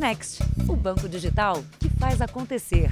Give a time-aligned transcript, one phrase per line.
[0.00, 2.90] Next, o banco digital que faz acontecer.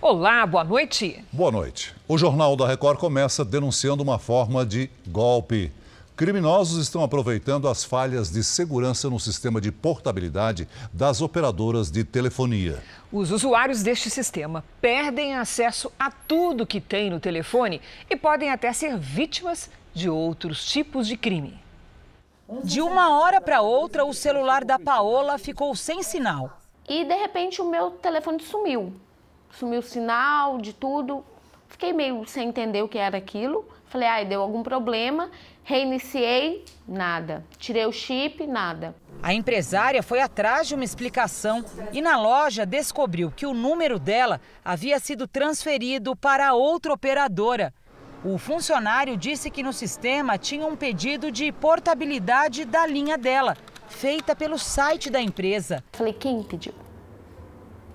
[0.00, 1.24] Olá, boa noite.
[1.32, 1.92] Boa noite.
[2.06, 5.72] O Jornal da Record começa denunciando uma forma de golpe.
[6.14, 12.80] Criminosos estão aproveitando as falhas de segurança no sistema de portabilidade das operadoras de telefonia.
[13.10, 18.72] Os usuários deste sistema perdem acesso a tudo que tem no telefone e podem até
[18.72, 21.66] ser vítimas de outros tipos de crime.
[22.64, 26.58] De uma hora para outra, o celular da Paola ficou sem sinal.
[26.88, 28.94] E de repente o meu telefone sumiu.
[29.50, 31.22] Sumiu o sinal de tudo.
[31.68, 33.68] Fiquei meio sem entender o que era aquilo.
[33.88, 35.30] Falei, ai, deu algum problema.
[35.62, 37.44] Reiniciei, nada.
[37.58, 38.94] Tirei o chip, nada.
[39.22, 41.62] A empresária foi atrás de uma explicação
[41.92, 47.74] e na loja descobriu que o número dela havia sido transferido para outra operadora.
[48.24, 54.34] O funcionário disse que no sistema tinha um pedido de portabilidade da linha dela, feita
[54.34, 55.84] pelo site da empresa.
[55.92, 56.74] Falei, quem pediu?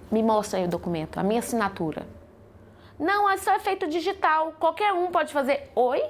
[0.10, 2.08] Me mostra aí o documento, a minha assinatura.
[2.98, 5.70] Não, isso é feito digital, qualquer um pode fazer.
[5.76, 6.02] Oi?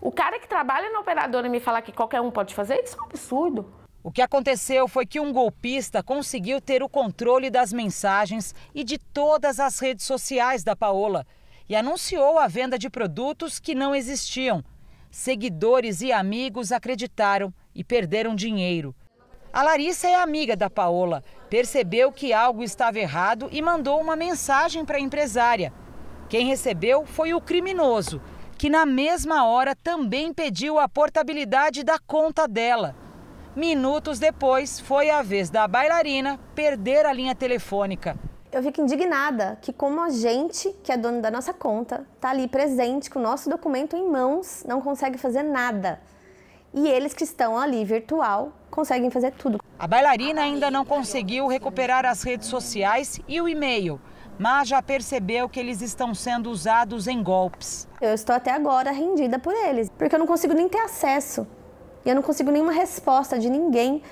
[0.00, 3.02] O cara que trabalha na operadora me falar que qualquer um pode fazer, isso é
[3.02, 3.72] um absurdo.
[4.02, 8.98] O que aconteceu foi que um golpista conseguiu ter o controle das mensagens e de
[8.98, 11.24] todas as redes sociais da Paola
[11.72, 14.62] e anunciou a venda de produtos que não existiam.
[15.10, 18.94] Seguidores e amigos acreditaram e perderam dinheiro.
[19.50, 24.84] A Larissa é amiga da Paola, percebeu que algo estava errado e mandou uma mensagem
[24.84, 25.72] para a empresária.
[26.28, 28.20] Quem recebeu foi o criminoso,
[28.58, 32.94] que na mesma hora também pediu a portabilidade da conta dela.
[33.56, 38.14] Minutos depois, foi a vez da bailarina perder a linha telefônica.
[38.52, 42.46] Eu fico indignada que como a gente, que é dono da nossa conta, está ali
[42.46, 45.98] presente com o nosso documento em mãos, não consegue fazer nada.
[46.74, 49.58] E eles que estão ali virtual conseguem fazer tudo.
[49.78, 53.98] A bailarina ainda não conseguiu recuperar as redes sociais e o e-mail
[54.38, 57.86] mas já percebeu que eles estão sendo usados em golpes.
[58.00, 61.46] Eu estou até agora rendida por eles, porque eu não consigo nem ter acesso.
[62.04, 64.02] E eu não consigo nenhuma resposta de ninguém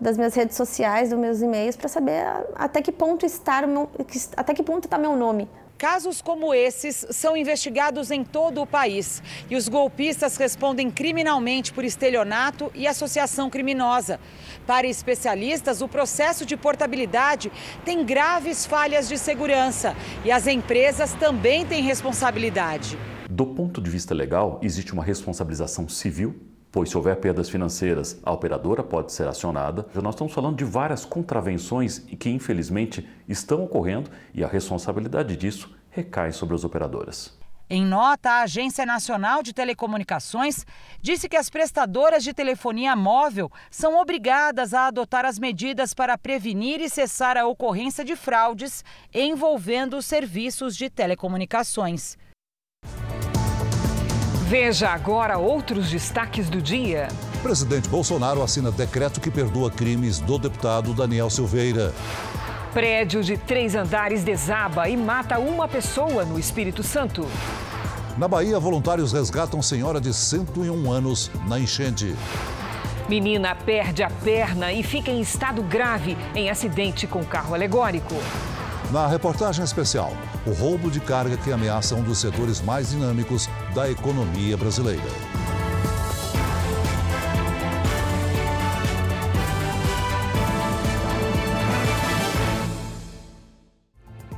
[0.00, 3.90] das minhas redes sociais, dos meus e-mails, para saber até que ponto está meu,
[4.36, 5.48] até que ponto está meu nome.
[5.78, 11.84] Casos como esses são investigados em todo o país e os golpistas respondem criminalmente por
[11.84, 14.18] estelionato e associação criminosa.
[14.66, 17.52] Para especialistas, o processo de portabilidade
[17.84, 19.94] tem graves falhas de segurança
[20.24, 22.98] e as empresas também têm responsabilidade.
[23.30, 26.34] Do ponto de vista legal, existe uma responsabilização civil
[26.70, 29.86] pois se houver perdas financeiras, a operadora pode ser acionada.
[29.94, 36.32] Nós estamos falando de várias contravenções que infelizmente estão ocorrendo e a responsabilidade disso recai
[36.32, 37.38] sobre as operadoras.
[37.70, 40.64] Em nota, a Agência Nacional de Telecomunicações
[41.02, 46.80] disse que as prestadoras de telefonia móvel são obrigadas a adotar as medidas para prevenir
[46.80, 52.16] e cessar a ocorrência de fraudes envolvendo os serviços de telecomunicações.
[54.48, 57.08] Veja agora outros destaques do dia.
[57.42, 61.92] Presidente Bolsonaro assina decreto que perdoa crimes do deputado Daniel Silveira.
[62.72, 67.28] Prédio de três andares desaba e mata uma pessoa no Espírito Santo.
[68.16, 72.16] Na Bahia, voluntários resgatam senhora de 101 anos na enchente.
[73.06, 78.14] Menina perde a perna e fica em estado grave em acidente com carro alegórico.
[78.90, 80.12] Na reportagem especial,
[80.46, 85.02] o roubo de carga que ameaça um dos setores mais dinâmicos da economia brasileira.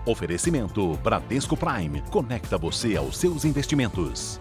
[0.04, 2.02] Oferecimento Bradesco Prime.
[2.10, 4.40] Conecta você aos seus investimentos.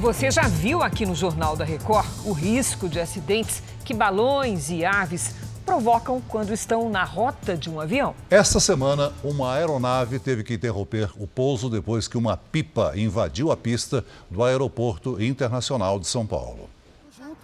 [0.00, 4.84] Você já viu aqui no Jornal da Record o risco de acidentes que balões e
[4.84, 5.34] aves
[5.66, 8.14] provocam quando estão na rota de um avião?
[8.30, 13.56] Esta semana, uma aeronave teve que interromper o pouso depois que uma pipa invadiu a
[13.56, 16.70] pista do Aeroporto Internacional de São Paulo.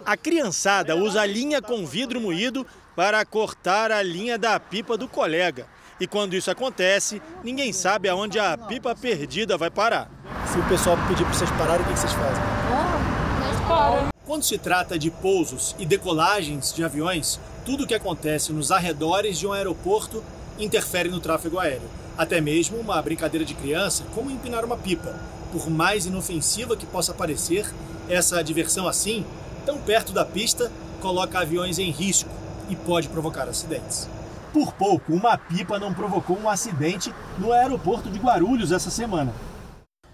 [0.07, 2.65] A criançada usa a linha com vidro moído
[2.95, 5.67] para cortar a linha da pipa do colega.
[6.01, 10.11] E quando isso acontece, ninguém sabe aonde a pipa perdida vai parar.
[10.51, 12.43] Se o pessoal pedir para vocês pararem, o que vocês fazem?
[12.73, 18.73] Ah, quando se trata de pousos e decolagens de aviões, tudo o que acontece nos
[18.73, 20.23] arredores de um aeroporto
[20.59, 21.89] interfere no tráfego aéreo.
[22.19, 25.15] Até mesmo uma brincadeira de criança, como empinar uma pipa.
[25.53, 27.73] Por mais inofensiva que possa parecer,
[28.09, 29.25] essa diversão assim,
[29.65, 30.71] tão perto da pista,
[31.01, 32.31] coloca aviões em risco
[32.69, 34.09] e pode provocar acidentes.
[34.55, 39.33] Por pouco, uma pipa não provocou um acidente no aeroporto de Guarulhos essa semana.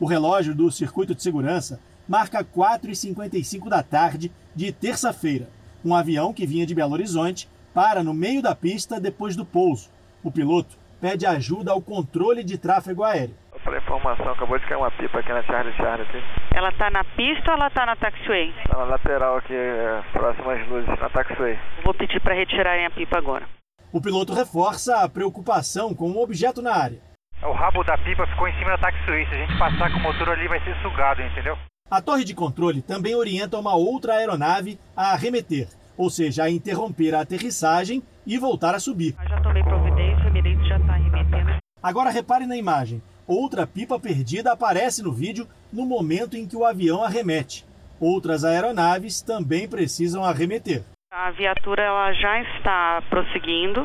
[0.01, 1.79] O relógio do circuito de segurança
[2.09, 5.47] marca 4h55 da tarde de terça-feira.
[5.85, 9.91] Um avião que vinha de Belo Horizonte para no meio da pista depois do pouso.
[10.25, 13.35] O piloto pede ajuda ao controle de tráfego aéreo.
[13.63, 16.09] Pela informação, acabou de cair uma pipa aqui na Charlie Charlie.
[16.09, 16.57] Aqui.
[16.57, 18.55] Ela está na pista ou ela está na taxiway?
[18.65, 21.59] Está na lateral aqui, é, próxima às luzes, na taxiway.
[21.85, 23.60] Vou pedir para retirarem a pipa agora.
[23.93, 27.01] O piloto reforça a preocupação com o objeto na área.
[27.43, 29.27] O rabo da pipa ficou em cima da taxiway.
[29.27, 31.59] Se a gente passar com o motor ali, vai ser sugado, entendeu?
[31.91, 35.67] A torre de controle também orienta uma outra aeronave a arremeter,
[35.97, 39.17] ou seja, a interromper a aterrissagem e voltar a subir.
[39.21, 41.59] Eu já tomei providência, o já está arremetendo.
[41.83, 43.03] Agora repare na imagem.
[43.27, 47.67] Outra pipa perdida aparece no vídeo no momento em que o avião arremete.
[47.99, 50.85] Outras aeronaves também precisam arremeter.
[51.13, 53.81] A viatura ela já está prosseguindo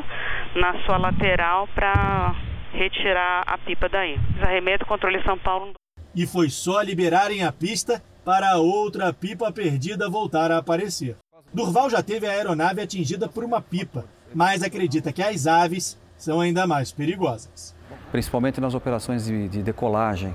[0.55, 2.35] na sua lateral para
[2.71, 4.19] retirar a pipa daí.
[4.39, 5.73] Arremeto controle São Paulo.
[6.13, 11.17] E foi só liberarem a pista para outra pipa perdida voltar a aparecer.
[11.51, 16.39] Durval já teve a aeronave atingida por uma pipa, mas acredita que as aves são
[16.39, 17.75] ainda mais perigosas.
[18.11, 20.31] Principalmente nas operações de, de decolagem,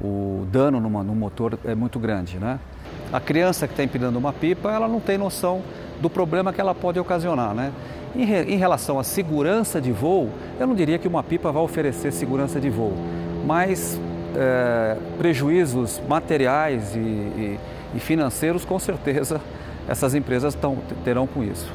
[0.00, 2.58] o dano numa, no motor é muito grande, né?
[3.12, 5.62] A criança que está empinando uma pipa, ela não tem noção
[6.00, 7.72] do problema que ela pode ocasionar, né?
[8.14, 11.62] Em, re, em relação à segurança de voo, eu não diria que uma pipa vai
[11.62, 12.92] oferecer segurança de voo,
[13.46, 13.98] mas
[14.36, 17.60] é, prejuízos materiais e, e,
[17.94, 19.40] e financeiros, com certeza,
[19.88, 21.66] essas empresas tão, terão com isso.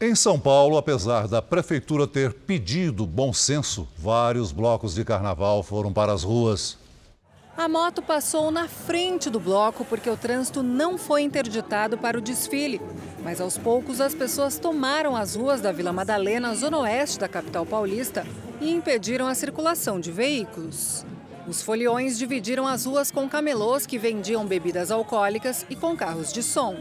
[0.00, 5.92] Em São Paulo, apesar da prefeitura ter pedido bom senso, vários blocos de carnaval foram
[5.92, 6.79] para as ruas.
[7.60, 12.20] A moto passou na frente do bloco porque o trânsito não foi interditado para o
[12.22, 12.80] desfile.
[13.22, 17.66] Mas aos poucos as pessoas tomaram as ruas da Vila Madalena, zona oeste da capital
[17.66, 18.26] paulista,
[18.62, 21.04] e impediram a circulação de veículos.
[21.46, 26.42] Os foliões dividiram as ruas com camelôs que vendiam bebidas alcoólicas e com carros de
[26.42, 26.74] som.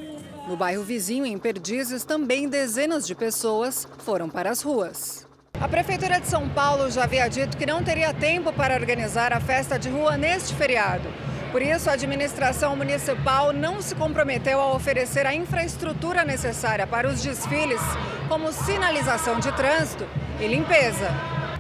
[0.48, 5.29] No bairro vizinho, em Perdizes, também dezenas de pessoas foram para as ruas.
[5.62, 9.42] A Prefeitura de São Paulo já havia dito que não teria tempo para organizar a
[9.42, 11.10] festa de rua neste feriado.
[11.52, 17.22] Por isso, a administração municipal não se comprometeu a oferecer a infraestrutura necessária para os
[17.22, 17.82] desfiles,
[18.30, 20.08] como sinalização de trânsito
[20.40, 21.10] e limpeza.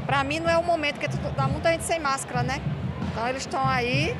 [0.05, 2.61] Para mim, não é o momento, porque tá muita gente sem máscara, né?
[3.11, 4.15] Então, eles estão aí.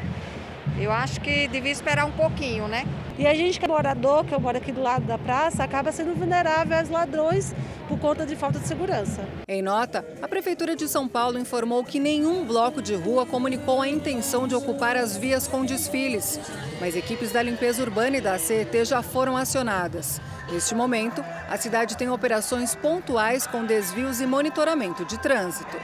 [0.78, 2.84] Eu acho que devia esperar um pouquinho, né?
[3.20, 5.92] E a gente que é morador, que eu moro aqui do lado da praça, acaba
[5.92, 7.54] sendo vulnerável aos ladrões
[7.90, 9.28] por conta de falta de segurança.
[9.46, 13.90] Em nota, a Prefeitura de São Paulo informou que nenhum bloco de rua comunicou a
[13.90, 16.40] intenção de ocupar as vias com desfiles,
[16.80, 20.22] mas equipes da limpeza urbana e da CET já foram acionadas.
[20.50, 25.76] Neste momento, a cidade tem operações pontuais com desvios e monitoramento de trânsito.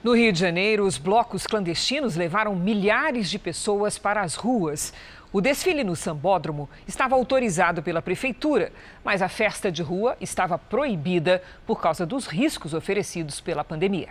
[0.00, 4.92] No Rio de Janeiro, os blocos clandestinos levaram milhares de pessoas para as ruas.
[5.30, 8.72] O desfile no Sambódromo estava autorizado pela prefeitura,
[9.04, 14.08] mas a festa de rua estava proibida por causa dos riscos oferecidos pela pandemia.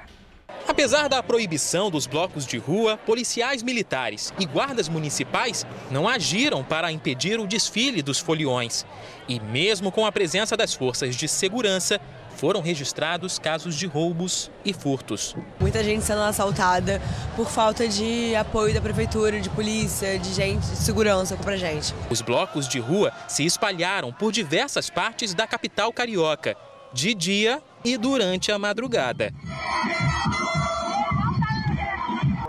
[0.67, 6.91] Apesar da proibição dos blocos de rua, policiais militares e guardas municipais não agiram para
[6.91, 8.85] impedir o desfile dos foliões.
[9.27, 11.99] E mesmo com a presença das forças de segurança,
[12.37, 15.35] foram registrados casos de roubos e furtos.
[15.59, 17.01] Muita gente sendo assaltada
[17.35, 21.93] por falta de apoio da prefeitura, de polícia, de gente, de segurança pra gente.
[22.09, 26.55] Os blocos de rua se espalharam por diversas partes da capital carioca,
[26.93, 29.33] de dia e durante a madrugada.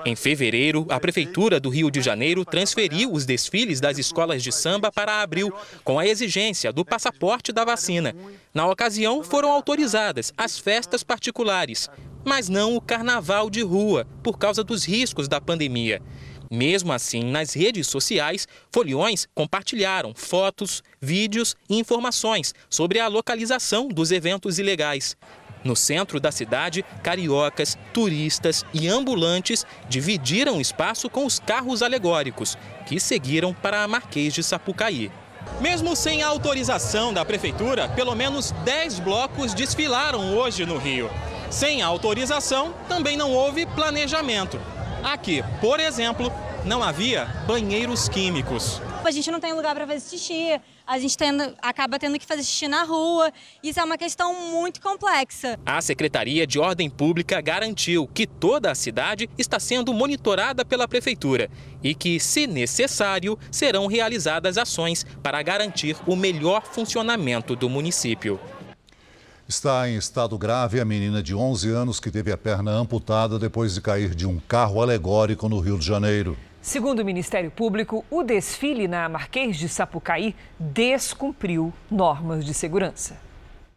[0.05, 4.93] Em fevereiro, a Prefeitura do Rio de Janeiro transferiu os desfiles das escolas de samba
[4.93, 5.53] para abril,
[5.85, 8.15] com a exigência do passaporte da vacina.
[8.55, 11.89] Na ocasião, foram autorizadas as festas particulares,
[12.25, 16.01] mas não o carnaval de rua, por causa dos riscos da pandemia.
[16.51, 24.11] Mesmo assim, nas redes sociais, foliões compartilharam fotos, vídeos e informações sobre a localização dos
[24.11, 25.17] eventos ilegais.
[25.65, 33.01] No centro da cidade, cariocas, turistas e ambulantes dividiram espaço com os carros alegóricos, que
[33.01, 35.11] seguiram para a Marquês de Sapucaí.
[35.61, 41.11] Mesmo sem autorização da prefeitura, pelo menos 10 blocos desfilaram hoje no Rio.
[41.51, 44.61] Sem autorização, também não houve planejamento.
[45.03, 46.33] Aqui, por exemplo,
[46.65, 48.81] não havia banheiros químicos.
[49.05, 52.43] A gente não tem lugar para fazer xixi, a gente tendo, acaba tendo que fazer
[52.43, 53.31] xixi na rua.
[53.63, 55.61] Isso é uma questão muito complexa.
[55.67, 61.51] A Secretaria de Ordem Pública garantiu que toda a cidade está sendo monitorada pela Prefeitura
[61.85, 68.41] e que, se necessário, serão realizadas ações para garantir o melhor funcionamento do município.
[69.47, 73.75] Está em estado grave a menina de 11 anos que teve a perna amputada depois
[73.75, 76.37] de cair de um carro alegórico no Rio de Janeiro.
[76.69, 83.19] Segundo o Ministério Público, o desfile na Marquês de Sapucaí descumpriu normas de segurança.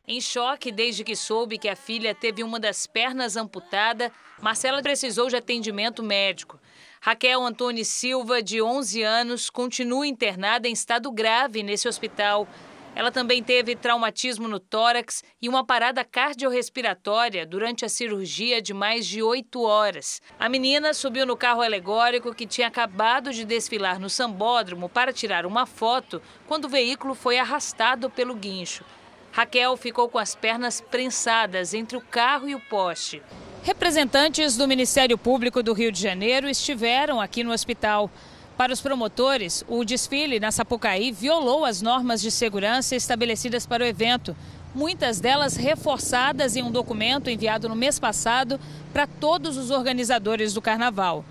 [0.05, 5.29] Em choque desde que soube que a filha teve uma das pernas amputada, Marcela precisou
[5.29, 6.59] de atendimento médico.
[6.99, 12.45] Raquel Antônio Silva, de 11 anos, continua internada em estado grave nesse hospital.
[12.93, 19.05] Ela também teve traumatismo no tórax e uma parada cardiorrespiratória durante a cirurgia de mais
[19.05, 20.21] de oito horas.
[20.39, 25.45] A menina subiu no carro alegórico que tinha acabado de desfilar no sambódromo para tirar
[25.45, 28.83] uma foto quando o veículo foi arrastado pelo guincho.
[29.31, 33.21] Raquel ficou com as pernas prensadas entre o carro e o poste.
[33.63, 38.11] Representantes do Ministério Público do Rio de Janeiro estiveram aqui no hospital.
[38.57, 43.87] Para os promotores, o desfile na Sapucaí violou as normas de segurança estabelecidas para o
[43.87, 44.35] evento,
[44.75, 48.59] muitas delas reforçadas em um documento enviado no mês passado
[48.93, 51.25] para todos os organizadores do carnaval.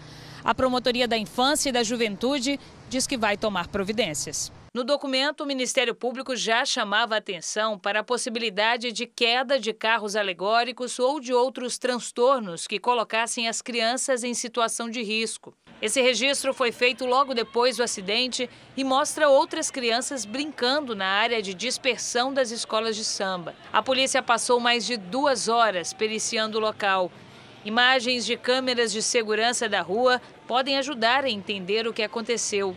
[0.45, 2.59] A Promotoria da Infância e da Juventude
[2.89, 4.51] diz que vai tomar providências.
[4.73, 10.15] No documento, o Ministério Público já chamava atenção para a possibilidade de queda de carros
[10.15, 15.53] alegóricos ou de outros transtornos que colocassem as crianças em situação de risco.
[15.83, 21.43] Esse registro foi feito logo depois do acidente e mostra outras crianças brincando na área
[21.43, 23.57] de dispersão das escolas de samba.
[23.73, 27.11] A polícia passou mais de duas horas periciando o local.
[27.65, 32.77] Imagens de câmeras de segurança da rua podem ajudar a entender o que aconteceu.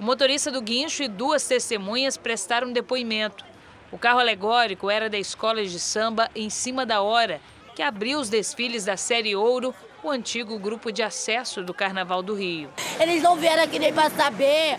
[0.00, 3.44] O motorista do guincho e duas testemunhas prestaram depoimento.
[3.90, 7.40] O carro alegórico era da escola de samba Em Cima da Hora,
[7.74, 9.74] que abriu os desfiles da Série Ouro,
[10.04, 12.70] o antigo grupo de acesso do Carnaval do Rio.
[13.00, 14.78] Eles não vieram aqui nem para saber,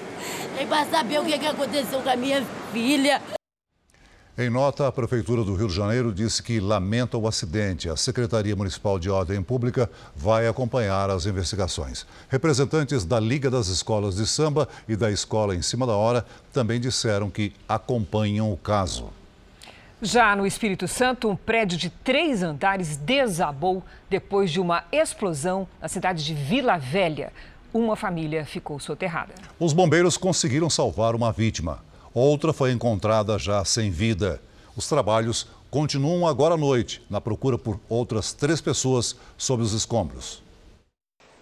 [0.55, 3.21] nem para saber o que aconteceu com a minha filha.
[4.41, 7.89] Em nota, a Prefeitura do Rio de Janeiro disse que lamenta o acidente.
[7.89, 12.05] A Secretaria Municipal de Ordem Pública vai acompanhar as investigações.
[12.29, 16.79] Representantes da Liga das Escolas de Samba e da Escola em Cima da Hora também
[16.79, 19.09] disseram que acompanham o caso.
[20.01, 25.89] Já no Espírito Santo, um prédio de três andares desabou depois de uma explosão na
[25.89, 27.33] cidade de Vila Velha.
[27.73, 29.33] Uma família ficou soterrada.
[29.59, 31.88] Os bombeiros conseguiram salvar uma vítima.
[32.13, 34.41] Outra foi encontrada já sem vida.
[34.75, 40.41] Os trabalhos continuam agora à noite, na procura por outras três pessoas sob os escombros.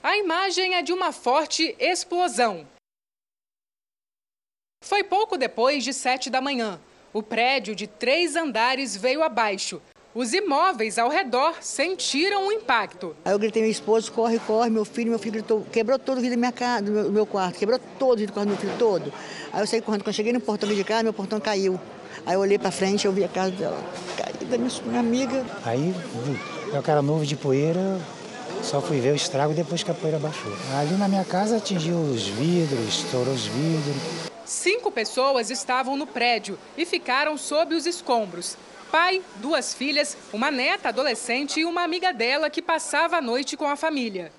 [0.04, 2.68] A imagem é de uma forte explosão.
[4.84, 6.80] Foi pouco depois de sete da manhã.
[7.14, 9.82] O prédio de três andares veio abaixo.
[10.18, 13.16] Os imóveis ao redor sentiram o impacto.
[13.24, 16.22] Aí eu gritei, meu esposo, corre, corre, meu filho, meu filho gritou, quebrou todo o
[16.22, 18.48] vidro da minha casa, do meu, do meu quarto, quebrou todo o vidro do quarto
[18.48, 19.14] do meu filho, todo.
[19.54, 21.80] Aí eu saí correndo, quando eu cheguei no portão de casa, meu portão caiu.
[22.26, 23.78] Aí eu olhei pra frente, eu vi a casa dela
[24.18, 25.46] caída, minha amiga.
[25.64, 25.94] Aí,
[26.74, 28.02] eu cara novo de poeira,
[28.64, 30.52] só fui ver o estrago depois que a poeira baixou.
[30.80, 34.32] Ali na minha casa atingiu os vidros, estourou os vidros.
[34.46, 38.58] Cinco pessoas estavam no prédio e ficaram sob os escombros
[38.92, 43.68] pai, duas filhas, uma neta adolescente e uma amiga dela que passava a noite com
[43.68, 44.32] a família.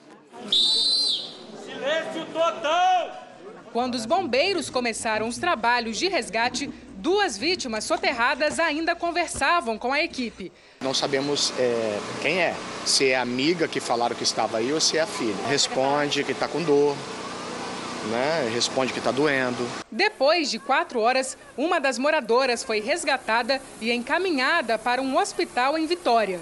[1.64, 3.28] Silêncio total!
[3.72, 10.02] Quando os bombeiros começaram os trabalhos de resgate, duas vítimas soterradas ainda conversavam com a
[10.02, 10.50] equipe.
[10.80, 14.80] Não sabemos é, quem é, se é a amiga que falaram que estava aí ou
[14.80, 15.36] se é a filha.
[15.48, 16.96] Responde que está com dor,
[18.08, 18.50] né?
[18.52, 19.66] Responde que está doendo.
[19.90, 25.86] Depois de quatro horas, uma das moradoras foi resgatada e encaminhada para um hospital em
[25.86, 26.40] Vitória.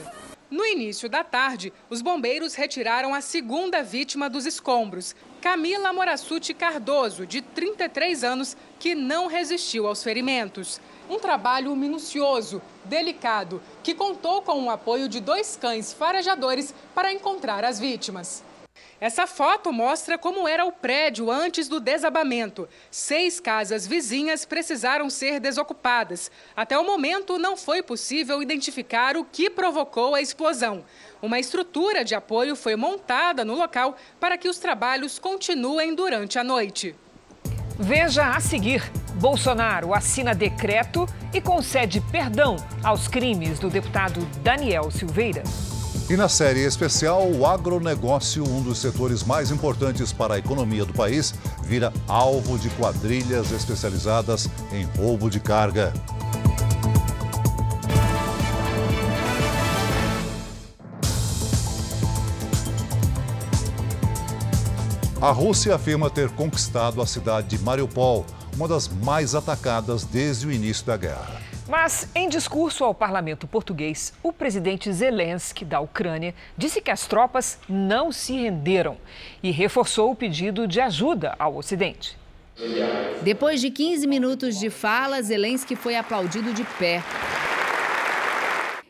[0.48, 7.26] No início da tarde, os bombeiros retiraram a segunda vítima dos escombros, Camila Morassuti Cardoso,
[7.26, 10.80] de 33 anos, que não resistiu aos ferimentos.
[11.10, 17.64] Um trabalho minucioso, delicado, que contou com o apoio de dois cães farejadores para encontrar
[17.64, 18.44] as vítimas.
[19.00, 22.66] Essa foto mostra como era o prédio antes do desabamento.
[22.90, 26.30] Seis casas vizinhas precisaram ser desocupadas.
[26.56, 30.82] Até o momento, não foi possível identificar o que provocou a explosão.
[31.20, 36.44] Uma estrutura de apoio foi montada no local para que os trabalhos continuem durante a
[36.44, 36.94] noite.
[37.78, 38.82] Veja a seguir:
[39.20, 45.42] Bolsonaro assina decreto e concede perdão aos crimes do deputado Daniel Silveira.
[46.08, 50.92] E na série especial, o agronegócio, um dos setores mais importantes para a economia do
[50.92, 51.34] país,
[51.64, 55.92] vira alvo de quadrilhas especializadas em roubo de carga.
[65.20, 70.52] A Rússia afirma ter conquistado a cidade de Mariupol, uma das mais atacadas desde o
[70.52, 71.55] início da guerra.
[71.68, 77.58] Mas, em discurso ao parlamento português, o presidente Zelensky da Ucrânia disse que as tropas
[77.68, 78.96] não se renderam
[79.42, 82.16] e reforçou o pedido de ajuda ao Ocidente.
[83.22, 87.02] Depois de 15 minutos de fala, Zelensky foi aplaudido de pé.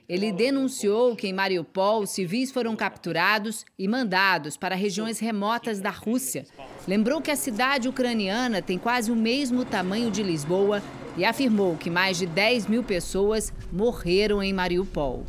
[0.09, 6.47] Ele denunciou que em Mariupol civis foram capturados e mandados para regiões remotas da Rússia.
[6.87, 10.81] Lembrou que a cidade ucraniana tem quase o mesmo tamanho de Lisboa
[11.17, 15.25] e afirmou que mais de 10 mil pessoas morreram em Mariupol.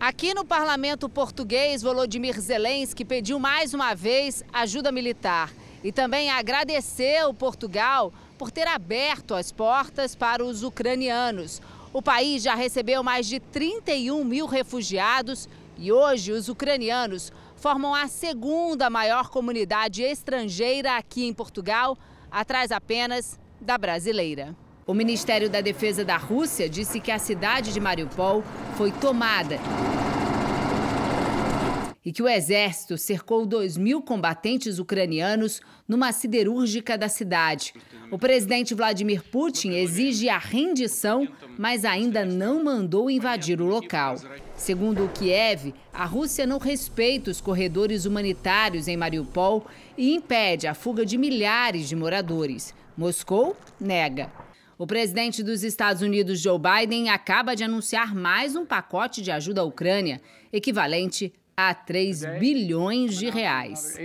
[0.00, 5.52] Aqui no parlamento português, Volodymyr Zelensky pediu mais uma vez ajuda militar
[5.84, 11.60] e também agradeceu Portugal por ter aberto as portas para os ucranianos.
[11.92, 18.06] O país já recebeu mais de 31 mil refugiados e hoje os ucranianos formam a
[18.06, 21.96] segunda maior comunidade estrangeira aqui em Portugal,
[22.30, 24.54] atrás apenas da brasileira.
[24.86, 28.44] O Ministério da Defesa da Rússia disse que a cidade de Mariupol
[28.76, 29.58] foi tomada
[32.06, 37.74] e que o exército cercou 2 mil combatentes ucranianos numa siderúrgica da cidade.
[38.12, 41.26] O presidente Vladimir Putin exige a rendição,
[41.58, 44.14] mas ainda não mandou invadir o local.
[44.54, 49.66] Segundo o Kiev, a Rússia não respeita os corredores humanitários em Mariupol
[49.98, 52.72] e impede a fuga de milhares de moradores.
[52.96, 54.30] Moscou nega.
[54.78, 59.62] O presidente dos Estados Unidos, Joe Biden, acaba de anunciar mais um pacote de ajuda
[59.62, 60.20] à Ucrânia,
[60.52, 63.96] equivalente a 3 bilhões de reais.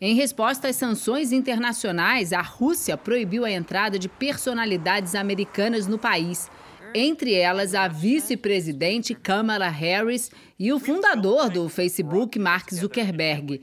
[0.00, 6.50] Em resposta às sanções internacionais, a Rússia proibiu a entrada de personalidades americanas no país,
[6.94, 13.62] entre elas a vice-presidente Kamala Harris e o fundador do Facebook, Mark Zuckerberg.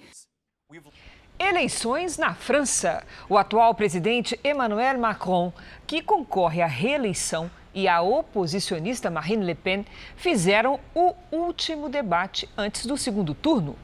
[1.40, 3.04] Eleições na França.
[3.28, 5.52] O atual presidente Emmanuel Macron,
[5.88, 12.86] que concorre à reeleição, e a oposicionista Marine Le Pen fizeram o último debate antes
[12.86, 13.76] do segundo turno.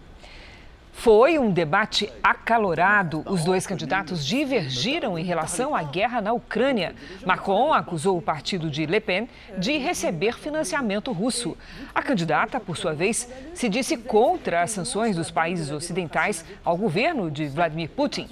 [0.99, 3.23] Foi um debate acalorado.
[3.25, 6.93] Os dois candidatos divergiram em relação à guerra na Ucrânia.
[7.25, 11.55] Macron acusou o partido de Le Pen de receber financiamento russo.
[11.95, 17.31] A candidata, por sua vez, se disse contra as sanções dos países ocidentais ao governo
[17.31, 18.27] de Vladimir Putin.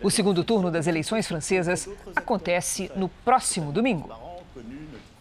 [0.00, 4.23] O segundo turno das eleições francesas acontece no próximo domingo.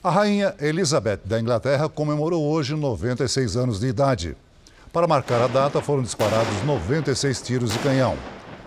[0.04, 4.36] A rainha Elizabeth da Inglaterra comemorou hoje 96 anos de idade.
[4.92, 8.18] Para marcar a data, foram disparados 96 tiros de canhão.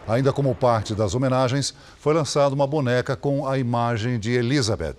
[0.09, 4.97] Ainda como parte das homenagens, foi lançada uma boneca com a imagem de Elizabeth.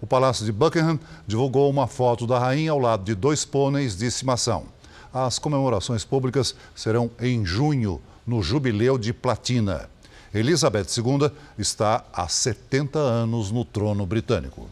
[0.00, 4.06] O Palácio de Buckingham divulgou uma foto da rainha ao lado de dois pôneis de
[4.06, 4.66] estimação.
[5.12, 9.90] As comemorações públicas serão em junho, no Jubileu de Platina.
[10.32, 14.68] Elizabeth II está há 70 anos no trono britânico.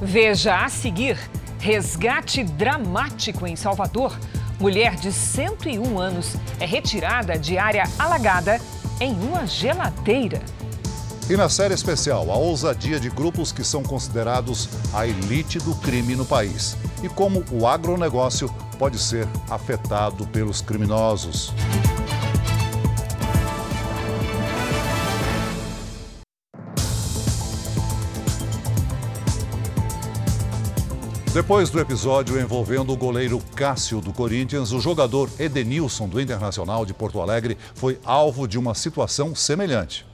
[0.00, 1.18] Veja a seguir:
[1.58, 4.18] resgate dramático em Salvador.
[4.58, 8.60] Mulher de 101 anos é retirada de área alagada
[9.00, 10.40] em uma geladeira.
[11.28, 16.14] E na série especial, a ousadia de grupos que são considerados a elite do crime
[16.14, 21.52] no país e como o agronegócio pode ser afetado pelos criminosos.
[31.32, 36.92] Depois do episódio envolvendo o goleiro Cássio do Corinthians, o jogador Edenilson do Internacional de
[36.92, 40.04] Porto Alegre foi alvo de uma situação semelhante.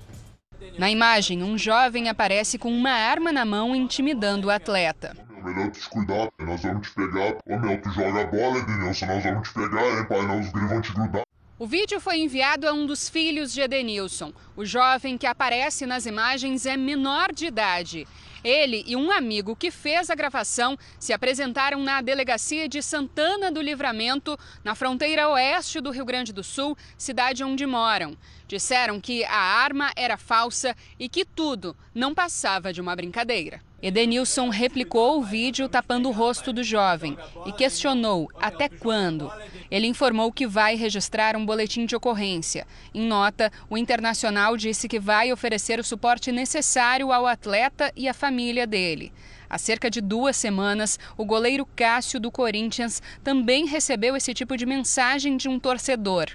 [0.78, 5.16] Na imagem, um jovem aparece com uma arma na mão intimidando o atleta.
[5.42, 7.37] Melhor tu cuidar, nós vamos te pegar.
[7.44, 10.81] Ô meu, tu joga a bola, Edenilson, nós vamos te pegar, hein, pai, nós vão
[10.81, 11.27] te grudar.
[11.60, 14.32] O vídeo foi enviado a um dos filhos de Edenilson.
[14.54, 18.06] O jovem que aparece nas imagens é menor de idade.
[18.44, 23.60] Ele e um amigo que fez a gravação se apresentaram na delegacia de Santana do
[23.60, 28.16] Livramento, na fronteira oeste do Rio Grande do Sul, cidade onde moram.
[28.46, 33.67] Disseram que a arma era falsa e que tudo não passava de uma brincadeira.
[33.80, 39.30] Edenilson replicou o vídeo tapando o rosto do jovem e questionou até quando.
[39.70, 42.66] Ele informou que vai registrar um boletim de ocorrência.
[42.92, 48.14] Em nota, o Internacional disse que vai oferecer o suporte necessário ao atleta e à
[48.14, 49.12] família dele.
[49.48, 54.66] Há cerca de duas semanas, o goleiro Cássio do Corinthians também recebeu esse tipo de
[54.66, 56.26] mensagem de um torcedor.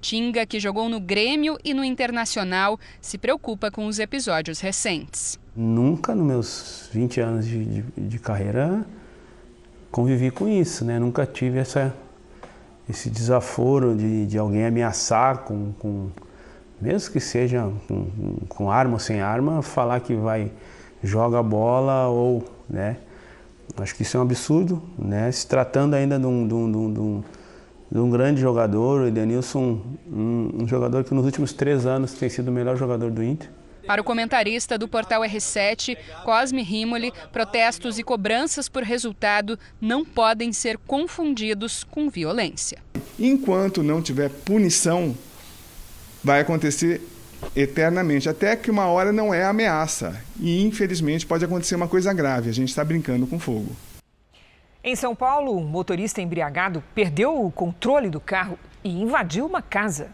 [0.00, 5.38] Tinga, que jogou no Grêmio e no Internacional, se preocupa com os episódios recentes.
[5.60, 8.86] Nunca, nos meus 20 anos de, de, de carreira,
[9.90, 11.00] convivi com isso, né?
[11.00, 11.92] Nunca tive essa,
[12.88, 16.10] esse desaforo de, de alguém ameaçar com, com,
[16.80, 18.06] mesmo que seja com,
[18.48, 20.52] com arma ou sem arma, falar que vai
[21.02, 22.98] joga bola ou, né?
[23.78, 25.28] Acho que isso é um absurdo, né?
[25.32, 27.24] Se tratando ainda de um, de um, de um,
[27.90, 32.28] de um grande jogador, o Edenilson, um, um jogador que nos últimos três anos tem
[32.28, 33.50] sido o melhor jogador do Inter.
[33.88, 40.52] Para o comentarista do portal R7, Cosme Rimoli, protestos e cobranças por resultado não podem
[40.52, 42.82] ser confundidos com violência.
[43.18, 45.16] Enquanto não tiver punição,
[46.22, 47.00] vai acontecer
[47.56, 50.22] eternamente, até que uma hora não é ameaça.
[50.38, 53.74] E infelizmente pode acontecer uma coisa grave, a gente está brincando com fogo.
[54.84, 60.10] Em São Paulo, um motorista embriagado perdeu o controle do carro e invadiu uma casa.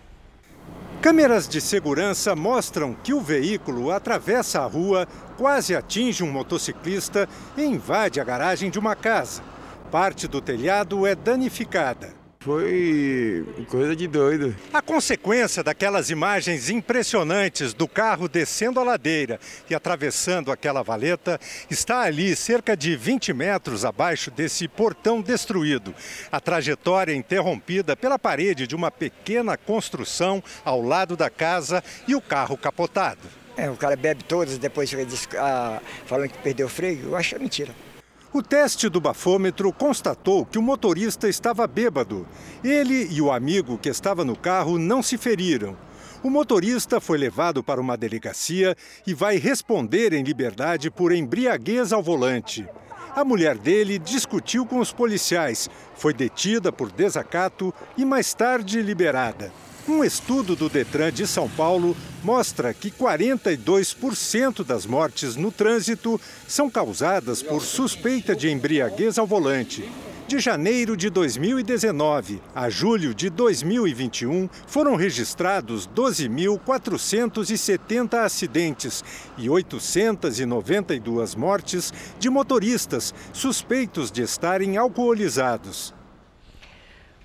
[1.04, 7.62] Câmeras de segurança mostram que o veículo atravessa a rua, quase atinge um motociclista e
[7.62, 9.42] invade a garagem de uma casa.
[9.90, 12.23] Parte do telhado é danificada.
[12.44, 14.54] Foi coisa de doido.
[14.70, 22.02] A consequência daquelas imagens impressionantes do carro descendo a ladeira e atravessando aquela valeta está
[22.02, 25.94] ali, cerca de 20 metros abaixo desse portão destruído.
[26.30, 32.20] A trajetória interrompida pela parede de uma pequena construção ao lado da casa e o
[32.20, 33.26] carro capotado.
[33.56, 35.06] É, o cara bebe todas, depois chega
[35.38, 37.04] ah, falando que perdeu o freio.
[37.04, 37.72] Eu acho mentira.
[38.34, 42.26] O teste do bafômetro constatou que o motorista estava bêbado.
[42.64, 45.76] Ele e o amigo que estava no carro não se feriram.
[46.20, 52.02] O motorista foi levado para uma delegacia e vai responder em liberdade por embriaguez ao
[52.02, 52.66] volante.
[53.14, 59.52] A mulher dele discutiu com os policiais, foi detida por desacato e mais tarde liberada.
[59.86, 66.18] Um estudo do Detran de São Paulo mostra que 42% das mortes no trânsito
[66.48, 69.86] são causadas por suspeita de embriaguez ao volante.
[70.26, 79.04] De janeiro de 2019 a julho de 2021, foram registrados 12.470 acidentes
[79.36, 85.92] e 892 mortes de motoristas suspeitos de estarem alcoolizados.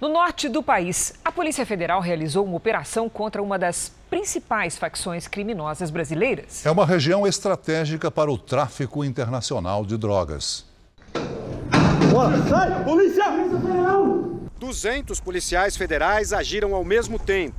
[0.01, 5.27] No norte do país, a Polícia Federal realizou uma operação contra uma das principais facções
[5.27, 6.65] criminosas brasileiras.
[6.65, 10.65] É uma região estratégica para o tráfico internacional de drogas.
[12.13, 12.81] Bora, sai!
[12.85, 13.25] Polícia!
[13.29, 14.39] Polícia Federal!
[14.57, 17.57] 200 policiais federais agiram ao mesmo tempo.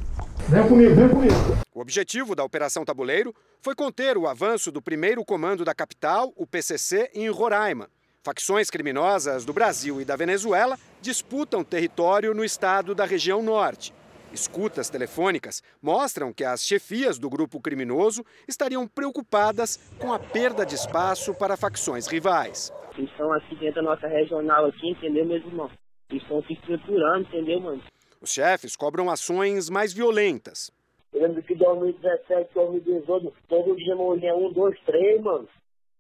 [0.49, 1.35] Vem comigo, vem comigo.
[1.75, 6.47] O objetivo da Operação Tabuleiro foi conter o avanço do primeiro comando da capital, o
[6.47, 7.91] PCC, em Roraima.
[8.23, 13.93] Facções criminosas do Brasil e da Venezuela disputam território no estado da região norte.
[14.33, 20.75] Escutas telefônicas mostram que as chefias do grupo criminoso estariam preocupadas com a perda de
[20.75, 22.73] espaço para facções rivais.
[22.97, 25.73] Eles estão aqui dentro da nossa regional aqui, entendeu, meus irmãos?
[26.11, 27.83] Eles estão se estruturando, entendeu, mano?
[28.21, 30.71] Os chefes cobram ações mais violentas.
[31.13, 35.49] Eu lembro que 2017, 2018, todo dia morria um, dois, três, mano.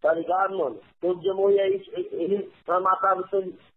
[0.00, 0.80] Tá ligado, mano?
[1.00, 1.82] Todo dia morria aí,
[2.12, 3.28] ele matava,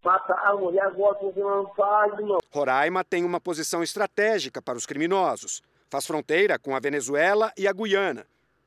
[0.02, 2.38] matava, e agora você não faz, mano.
[2.50, 5.62] Roraima tem uma posição estratégica para os criminosos.
[5.90, 8.26] Faz fronteira com a Venezuela e a Guiana.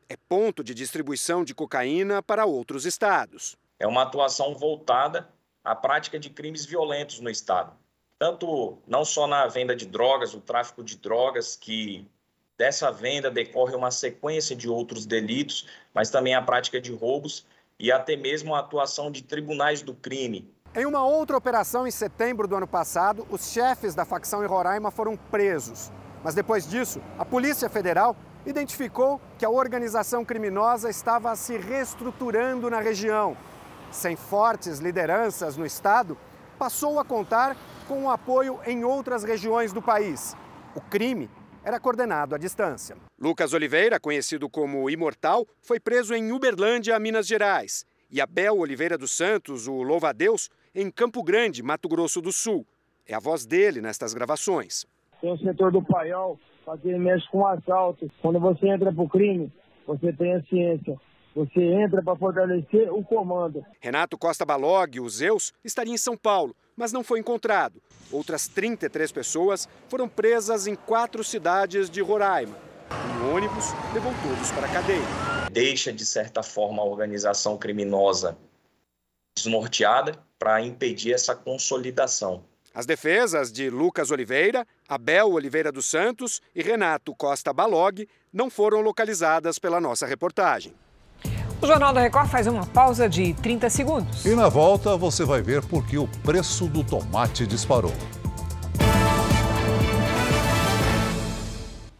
[0.08, 3.56] É ponto de distribuição de cocaína para outros estados.
[3.80, 5.28] É uma atuação voltada
[5.64, 7.72] à prática de crimes violentos no estado.
[8.18, 12.06] Tanto não só na venda de drogas, o tráfico de drogas, que
[12.58, 17.46] dessa venda decorre uma sequência de outros delitos, mas também a prática de roubos
[17.78, 20.50] e até mesmo a atuação de tribunais do crime.
[20.74, 24.90] Em uma outra operação em setembro do ano passado, os chefes da facção em Roraima
[24.90, 25.90] foram presos.
[26.22, 32.80] Mas depois disso, a Polícia Federal identificou que a organização criminosa estava se reestruturando na
[32.80, 33.36] região.
[33.90, 36.16] Sem fortes lideranças no estado,
[36.58, 40.36] passou a contar com o apoio em outras regiões do país.
[40.74, 41.30] O crime
[41.66, 42.96] era coordenado à distância.
[43.18, 47.84] Lucas Oliveira, conhecido como Imortal, foi preso em Uberlândia, Minas Gerais.
[48.08, 52.64] E Abel Oliveira dos Santos, o Louva-a-Deus, em Campo Grande, Mato Grosso do Sul.
[53.04, 54.86] É a voz dele nestas gravações.
[55.20, 56.38] Tem o setor do paiol,
[56.80, 58.08] que mexe com assalto.
[58.22, 59.52] Quando você entra para o crime,
[59.88, 60.96] você tem a ciência.
[61.36, 63.62] Você entra para fortalecer o comando.
[63.78, 67.78] Renato Costa Balog, o Zeus, estaria em São Paulo, mas não foi encontrado.
[68.10, 72.56] Outras 33 pessoas foram presas em quatro cidades de Roraima.
[73.20, 75.04] Um ônibus levou todos para a cadeia.
[75.52, 78.38] Deixa, de certa forma, a organização criminosa
[79.36, 82.44] desnorteada para impedir essa consolidação.
[82.72, 88.80] As defesas de Lucas Oliveira, Abel Oliveira dos Santos e Renato Costa Balog não foram
[88.80, 90.74] localizadas pela nossa reportagem.
[91.60, 94.26] O Jornal da Record faz uma pausa de 30 segundos.
[94.26, 97.94] E na volta você vai ver por que o preço do tomate disparou.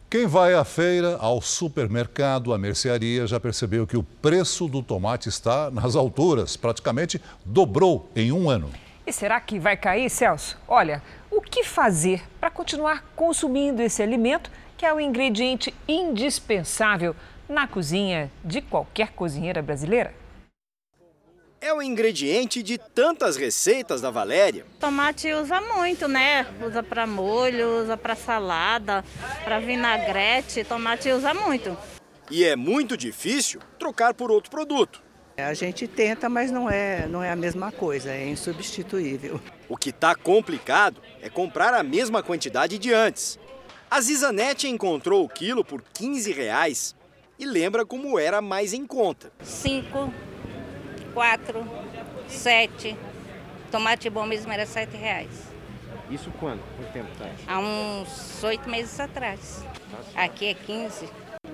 [0.09, 5.27] Quem vai à feira, ao supermercado, à mercearia, já percebeu que o preço do tomate
[5.27, 8.69] está nas alturas, praticamente dobrou em um ano.
[9.07, 10.55] E será que vai cair, Celso?
[10.67, 17.15] Olha, o que fazer para continuar consumindo esse alimento, que é o ingrediente indispensável
[17.49, 20.13] na cozinha de qualquer cozinheira brasileira?
[21.59, 24.63] É o ingrediente de tantas receitas da Valéria.
[24.79, 26.45] Tomate usa muito, né?
[26.63, 29.03] Usa para molho, usa para salada,
[29.43, 30.63] para vinagrete.
[30.63, 31.75] Tomate usa muito.
[32.29, 35.01] E é muito difícil trocar por outro produto.
[35.35, 39.39] A gente tenta, mas não é, não é a mesma coisa, é insubstituível.
[39.69, 43.39] O que está complicado é comprar a mesma quantidade de antes.
[43.89, 46.95] A Zizanete encontrou o quilo por 15 reais
[47.39, 49.31] e lembra como era mais em conta.
[49.43, 50.13] Cinco,
[51.13, 51.65] quatro,
[52.27, 52.97] sete.
[53.71, 55.29] Tomate bom mesmo era sete reais.
[56.09, 56.61] Isso quando?
[56.77, 57.33] Quanto tempo atrás?
[57.47, 59.63] Há uns oito meses atrás.
[60.15, 61.09] Aqui é 15.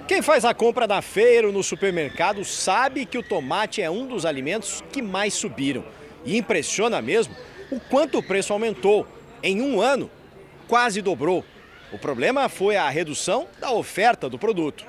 [0.07, 4.05] Quem faz a compra na feira ou no supermercado sabe que o tomate é um
[4.05, 5.83] dos alimentos que mais subiram.
[6.23, 7.35] E impressiona mesmo
[7.71, 9.07] o quanto o preço aumentou.
[9.41, 10.09] Em um ano,
[10.67, 11.43] quase dobrou.
[11.91, 14.85] O problema foi a redução da oferta do produto.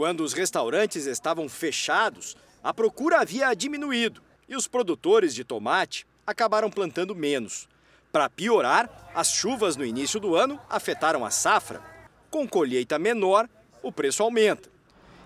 [0.00, 2.34] Quando os restaurantes estavam fechados,
[2.64, 7.68] a procura havia diminuído e os produtores de tomate acabaram plantando menos.
[8.10, 11.82] Para piorar, as chuvas no início do ano afetaram a safra.
[12.30, 13.46] Com colheita menor,
[13.82, 14.70] o preço aumenta.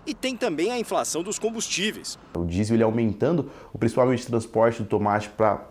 [0.05, 2.19] E tem também a inflação dos combustíveis.
[2.35, 5.69] O diesel ele aumentando, principalmente o transporte do tomate para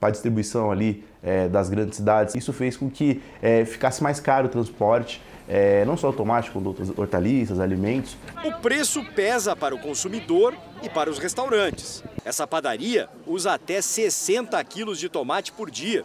[0.00, 2.36] a distribuição ali é, das grandes cidades.
[2.36, 5.20] Isso fez com que é, ficasse mais caro o transporte,
[5.52, 8.16] é, não só o tomate, como outras hortaliças, alimentos.
[8.44, 12.04] O preço pesa para o consumidor e para os restaurantes.
[12.24, 16.04] Essa padaria usa até 60 quilos de tomate por dia.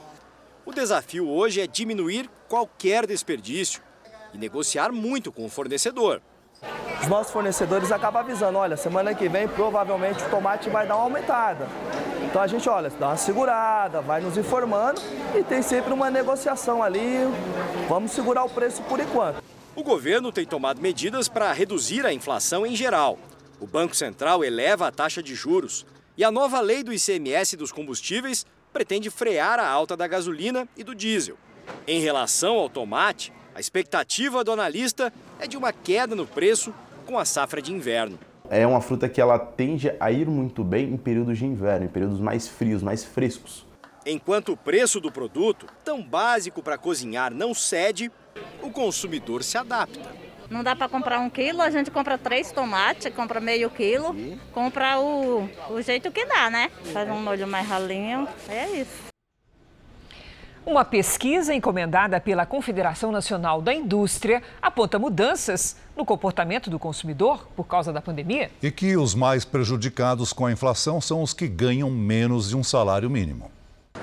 [0.65, 3.83] O desafio hoje é diminuir qualquer desperdício
[4.33, 6.23] e negociar muito com o fornecedor.
[6.99, 11.03] Os nossos fornecedores acabam avisando, olha, semana que vem provavelmente o tomate vai dar uma
[11.03, 11.67] aumentada.
[12.35, 15.01] Então a gente, olha, dá uma segurada, vai nos informando
[15.33, 17.19] e tem sempre uma negociação ali.
[17.87, 19.41] Vamos segurar o preço por enquanto.
[19.73, 23.17] O governo tem tomado medidas para reduzir a inflação em geral.
[23.57, 25.85] O Banco Central eleva a taxa de juros
[26.17, 30.83] e a nova lei do ICMS dos combustíveis pretende frear a alta da gasolina e
[30.83, 31.37] do diesel.
[31.87, 37.17] Em relação ao tomate, a expectativa do analista é de uma queda no preço com
[37.17, 38.19] a safra de inverno.
[38.49, 41.89] É uma fruta que ela tende a ir muito bem em períodos de inverno, em
[41.89, 43.65] períodos mais frios, mais frescos.
[44.05, 48.11] Enquanto o preço do produto, tão básico para cozinhar, não cede,
[48.61, 49.99] o consumidor se adapta.
[50.49, 54.15] Não dá para comprar um quilo, a gente compra três tomates, compra meio quilo,
[54.53, 56.69] compra o, o jeito que dá, né?
[56.93, 59.14] Faz um molho mais ralinho, é isso.
[60.65, 67.65] Uma pesquisa encomendada pela Confederação Nacional da Indústria aponta mudanças no comportamento do consumidor por
[67.65, 68.49] causa da pandemia.
[68.63, 72.63] E que os mais prejudicados com a inflação são os que ganham menos de um
[72.63, 73.51] salário mínimo.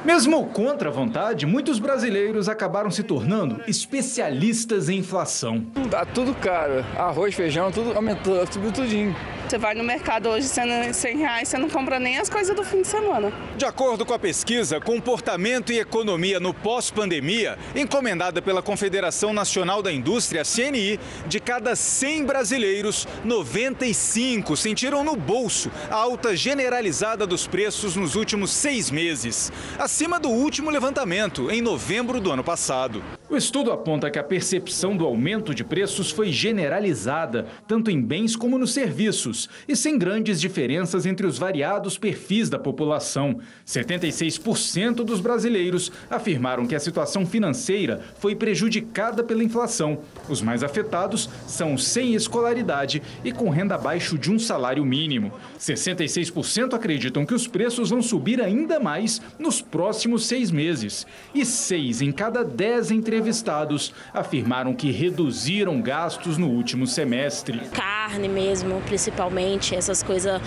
[0.04, 5.64] Mesmo contra a vontade, muitos brasileiros acabaram se tornando especialistas em inflação.
[5.90, 6.84] Tá tudo caro.
[6.96, 9.14] Arroz, feijão, tudo aumentou, subiu tudinho.
[9.48, 12.64] Você vai no mercado hoje, sendo 100 reais, você não compra nem as coisas do
[12.64, 13.30] fim de semana.
[13.58, 19.92] De acordo com a pesquisa Comportamento e Economia no Pós-Pandemia, encomendada pela Confederação Nacional da
[19.92, 27.94] Indústria, CNI, de cada 100 brasileiros, 95 sentiram no bolso a alta generalizada dos preços
[27.94, 33.02] nos últimos seis meses, acima do último levantamento, em novembro do ano passado.
[33.28, 38.36] O estudo aponta que a percepção do aumento de preços foi generalizada, tanto em bens
[38.36, 43.40] como nos serviços e sem grandes diferenças entre os variados perfis da população.
[43.66, 49.98] 76% dos brasileiros afirmaram que a situação financeira foi prejudicada pela inflação.
[50.28, 55.32] Os mais afetados são sem escolaridade e com renda abaixo de um salário mínimo.
[55.58, 61.04] 66% acreditam que os preços vão subir ainda mais nos próximos seis meses.
[61.34, 67.58] E seis em cada dez entrevistados afirmaram que reduziram gastos no último semestre.
[67.72, 70.40] Carne mesmo, principalmente, essas coisas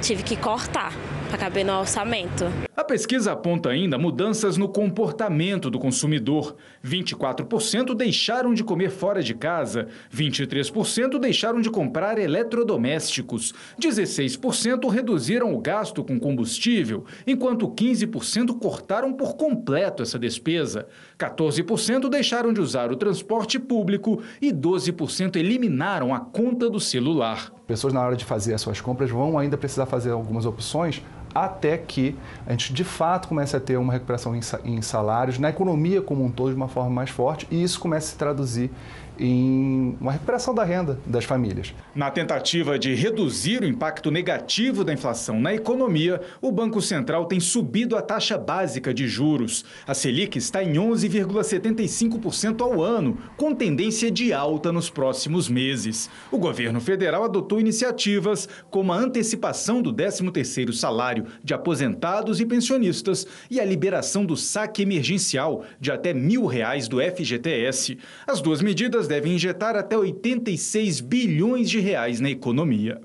[0.00, 0.92] tive que cortar
[1.32, 2.44] para caber no orçamento.
[2.76, 6.54] A pesquisa aponta ainda mudanças no comportamento do consumidor.
[6.84, 15.58] 24% deixaram de comer fora de casa, 23% deixaram de comprar eletrodomésticos, 16% reduziram o
[15.58, 20.86] gasto com combustível, enquanto 15% cortaram por completo essa despesa.
[21.18, 27.52] 14% deixaram de usar o transporte público e 12% eliminaram a conta do celular.
[27.66, 31.00] Pessoas, na hora de fazer as suas compras, vão ainda precisar fazer algumas opções
[31.34, 32.16] até que
[32.46, 36.30] a gente de fato comece a ter uma recuperação em salários, na economia como um
[36.30, 38.70] todo, de uma forma mais forte, e isso comece a se traduzir
[39.18, 41.74] em uma recuperação da renda das famílias.
[41.94, 47.38] Na tentativa de reduzir o impacto negativo da inflação na economia, o Banco Central tem
[47.40, 49.64] subido a taxa básica de juros.
[49.86, 56.08] A Selic está em 11,75% ao ano, com tendência de alta nos próximos meses.
[56.30, 63.26] O governo federal adotou iniciativas como a antecipação do 13º salário de aposentados e pensionistas
[63.50, 67.98] e a liberação do saque emergencial de até mil reais do FGTS.
[68.26, 73.00] As duas medidas devem injetar até 86 bilhões de reais na economia.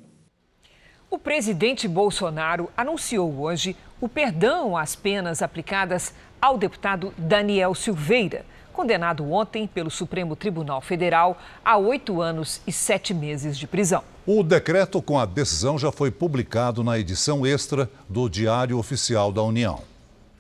[1.10, 9.32] O presidente Bolsonaro anunciou hoje o perdão às penas aplicadas ao deputado Daniel Silveira, condenado
[9.32, 14.04] ontem pelo Supremo Tribunal Federal a oito anos e sete meses de prisão.
[14.26, 19.42] O decreto com a decisão já foi publicado na edição extra do Diário Oficial da
[19.42, 19.82] União.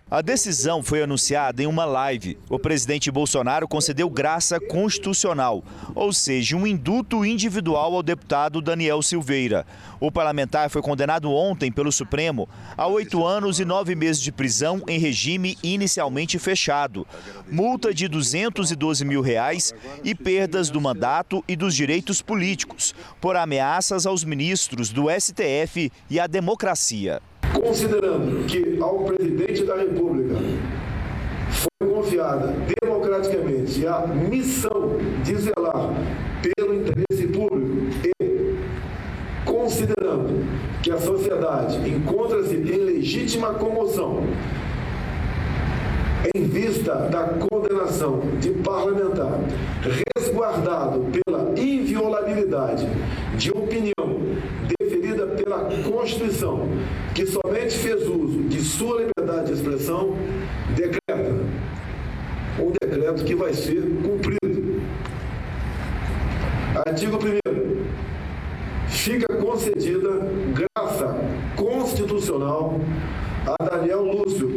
[0.10, 2.38] A decisão foi anunciada em uma live.
[2.50, 5.62] O presidente Bolsonaro concedeu graça constitucional,
[5.94, 9.68] ou seja, um induto individual ao deputado Daniel Silveira.
[10.00, 14.82] O parlamentar foi condenado ontem pelo Supremo a oito anos e nove meses de prisão
[14.88, 17.06] em regime inicialmente fechado,
[17.52, 19.74] multa de 212 mil reais
[20.06, 26.18] e perdas do mandato e dos direitos políticos por ameaças aos ministros do STF e
[26.18, 27.22] à democracia.
[27.54, 30.36] Considerando que ao presidente da República
[31.52, 35.94] foi confiada democraticamente a missão de zelar
[36.42, 38.56] pelo interesse público e
[39.44, 40.46] considerando
[40.82, 44.24] que a sociedade encontra-se em legítima comoção
[46.36, 49.40] em vista da condenação de parlamentar
[50.16, 52.88] resguardado pela inviolabilidade
[53.38, 53.97] de opinião
[55.48, 56.68] pela Constituição,
[57.16, 60.18] que somente fez uso de sua liberdade de expressão,
[60.76, 61.32] decreta
[62.60, 64.82] um decreto que vai ser cumprido.
[66.86, 67.88] Artigo 1
[68.88, 70.10] Fica concedida
[70.54, 71.16] graça
[71.56, 72.80] constitucional
[73.46, 74.50] a Daniel Lúcio.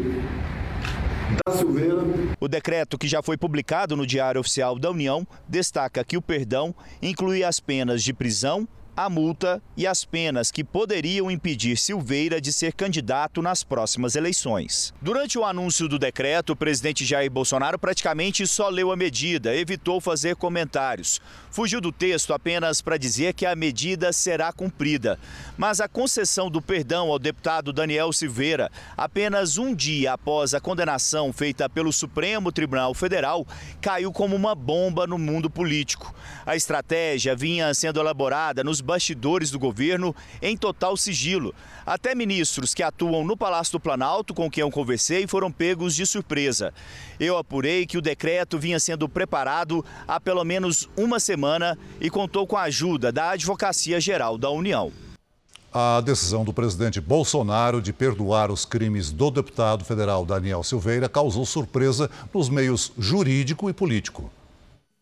[2.41, 6.75] O decreto, que já foi publicado no Diário Oficial da União, destaca que o perdão
[7.01, 8.67] inclui as penas de prisão
[9.05, 14.93] a multa e as penas que poderiam impedir Silveira de ser candidato nas próximas eleições.
[15.01, 20.01] Durante o anúncio do decreto, o presidente Jair Bolsonaro praticamente só leu a medida, evitou
[20.01, 21.21] fazer comentários.
[21.51, 25.19] Fugiu do texto apenas para dizer que a medida será cumprida.
[25.57, 31.33] Mas a concessão do perdão ao deputado Daniel Silveira, apenas um dia após a condenação
[31.33, 33.47] feita pelo Supremo Tribunal Federal,
[33.81, 36.15] caiu como uma bomba no mundo político.
[36.45, 41.55] A estratégia vinha sendo elaborada nos bastidores do governo em total sigilo.
[41.87, 46.05] Até ministros que atuam no Palácio do Planalto, com quem eu conversei, foram pegos de
[46.05, 46.75] surpresa.
[47.21, 52.49] Eu apurei que o decreto vinha sendo preparado há pelo menos uma semana e contou
[52.49, 54.93] com a ajuda da Advocacia Geral da União.
[55.73, 61.47] A decisão do presidente Bolsonaro de perdoar os crimes do deputado federal Daniel Silveira causou
[61.47, 64.29] surpresa nos meios jurídico e político.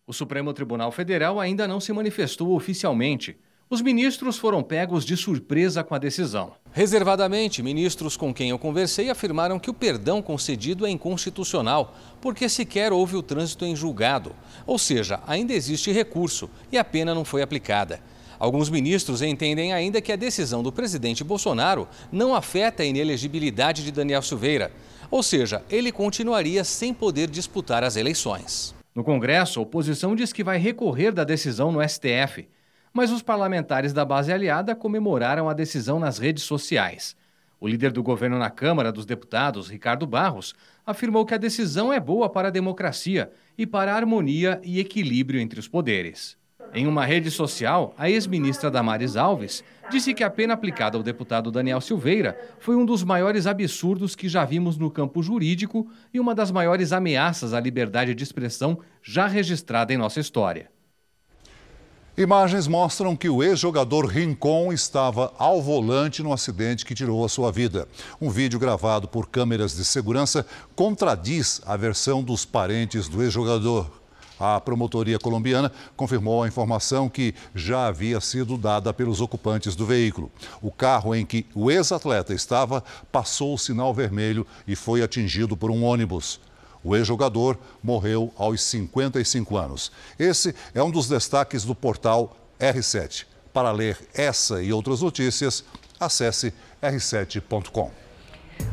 [0.07, 3.37] O Supremo Tribunal Federal ainda não se manifestou oficialmente.
[3.71, 6.53] Os ministros foram pegos de surpresa com a decisão.
[6.73, 12.95] Reservadamente, ministros com quem eu conversei afirmaram que o perdão concedido é inconstitucional, porque sequer
[12.95, 14.35] houve o trânsito em julgado.
[14.67, 18.01] Ou seja, ainda existe recurso e a pena não foi aplicada.
[18.39, 23.93] Alguns ministros entendem ainda que a decisão do presidente Bolsonaro não afeta a inelegibilidade de
[23.93, 24.73] Daniel Silveira.
[25.11, 28.75] Ou seja, ele continuaria sem poder disputar as eleições.
[28.95, 32.49] No Congresso, a oposição diz que vai recorrer da decisão no STF
[32.99, 37.15] mas os parlamentares da base aliada comemoraram a decisão nas redes sociais.
[37.61, 40.53] O líder do governo na Câmara dos Deputados, Ricardo Barros,
[40.85, 45.41] afirmou que a decisão é boa para a democracia e para a harmonia e equilíbrio
[45.41, 46.37] entre os poderes.
[46.75, 51.53] Em uma rede social, a ex-ministra Damares Alves disse que a pena aplicada ao deputado
[51.53, 56.35] Daniel Silveira foi um dos maiores absurdos que já vimos no campo jurídico e uma
[56.35, 60.69] das maiores ameaças à liberdade de expressão já registrada em nossa história.
[62.19, 67.53] Imagens mostram que o ex-jogador Rincon estava ao volante no acidente que tirou a sua
[67.53, 67.87] vida.
[68.21, 70.45] Um vídeo gravado por câmeras de segurança
[70.75, 73.89] contradiz a versão dos parentes do ex-jogador.
[74.37, 80.29] A promotoria colombiana confirmou a informação que já havia sido dada pelos ocupantes do veículo.
[80.61, 85.71] O carro em que o ex-atleta estava passou o sinal vermelho e foi atingido por
[85.71, 86.41] um ônibus.
[86.83, 89.93] O ex-jogador morreu aos 55 anos.
[90.19, 93.27] Esse é um dos destaques do portal R7.
[93.53, 95.65] Para ler essa e outras notícias,
[95.99, 96.53] acesse
[96.83, 97.91] r7.com.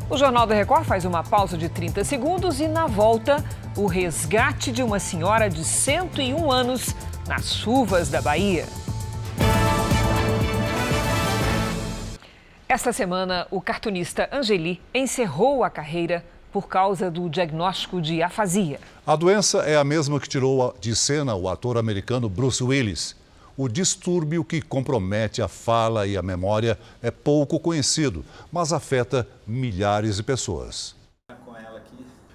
[0.08, 3.44] O Jornal da Record faz uma pausa de 30 segundos e, na volta,
[3.76, 6.94] o resgate de uma senhora de 101 anos
[7.26, 8.66] nas chuvas da Bahia.
[12.68, 16.24] Esta semana, o cartunista Angeli encerrou a carreira
[16.56, 18.80] por causa do diagnóstico de afasia.
[19.06, 23.14] A doença é a mesma que tirou de cena o ator americano Bruce Willis.
[23.58, 30.16] O distúrbio que compromete a fala e a memória é pouco conhecido, mas afeta milhares
[30.16, 30.96] de pessoas.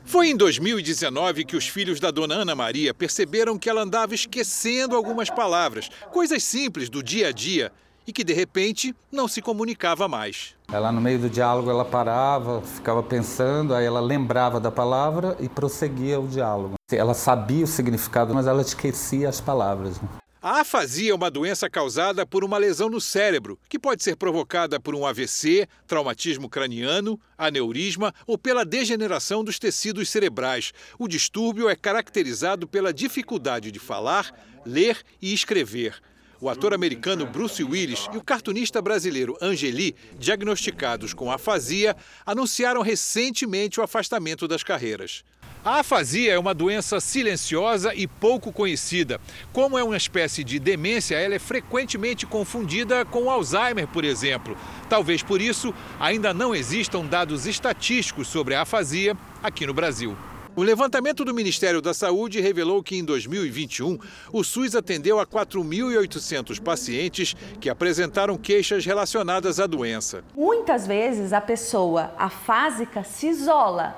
[0.06, 4.96] Foi em 2019 que os filhos da dona Ana Maria perceberam que ela andava esquecendo
[4.96, 7.72] algumas palavras, coisas simples do dia a dia,
[8.06, 10.56] e que de repente não se comunicava mais.
[10.72, 15.50] Ela no meio do diálogo ela parava, ficava pensando, aí ela lembrava da palavra e
[15.50, 16.76] prosseguia o diálogo.
[16.92, 20.00] Ela sabia o significado, mas ela esquecia as palavras.
[20.44, 24.80] A afasia é uma doença causada por uma lesão no cérebro, que pode ser provocada
[24.80, 30.74] por um AVC, traumatismo craniano, aneurisma ou pela degeneração dos tecidos cerebrais.
[30.98, 34.34] O distúrbio é caracterizado pela dificuldade de falar,
[34.66, 36.02] ler e escrever.
[36.42, 43.80] O ator americano Bruce Willis e o cartunista brasileiro Angeli, diagnosticados com afasia, anunciaram recentemente
[43.80, 45.24] o afastamento das carreiras.
[45.64, 49.22] A afasia é uma doença silenciosa e pouco conhecida.
[49.54, 54.58] Como é uma espécie de demência, ela é frequentemente confundida com Alzheimer, por exemplo.
[54.90, 60.18] Talvez por isso ainda não existam dados estatísticos sobre a afasia aqui no Brasil.
[60.54, 63.98] O levantamento do Ministério da Saúde revelou que em 2021
[64.34, 70.24] o SUS atendeu a 4.800 pacientes que apresentaram queixas relacionadas à doença.
[70.36, 73.96] Muitas vezes a pessoa afásica se isola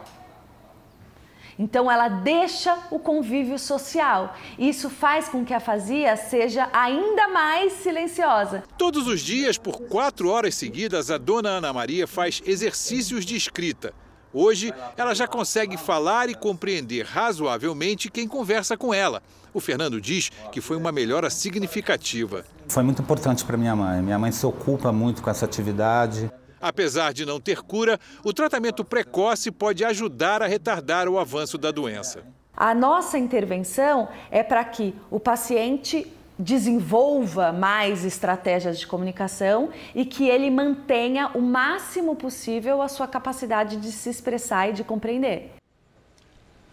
[1.58, 4.36] então ela deixa o convívio social.
[4.58, 8.64] Isso faz com que a afasia seja ainda mais silenciosa.
[8.78, 13.93] Todos os dias, por quatro horas seguidas, a dona Ana Maria faz exercícios de escrita.
[14.34, 19.22] Hoje, ela já consegue falar e compreender razoavelmente quem conversa com ela.
[19.54, 22.44] O Fernando diz que foi uma melhora significativa.
[22.68, 24.02] Foi muito importante para minha mãe.
[24.02, 26.32] Minha mãe se ocupa muito com essa atividade.
[26.60, 31.70] Apesar de não ter cura, o tratamento precoce pode ajudar a retardar o avanço da
[31.70, 32.24] doença.
[32.56, 40.28] A nossa intervenção é para que o paciente desenvolva mais estratégias de comunicação e que
[40.28, 45.52] ele mantenha o máximo possível a sua capacidade de se expressar e de compreender.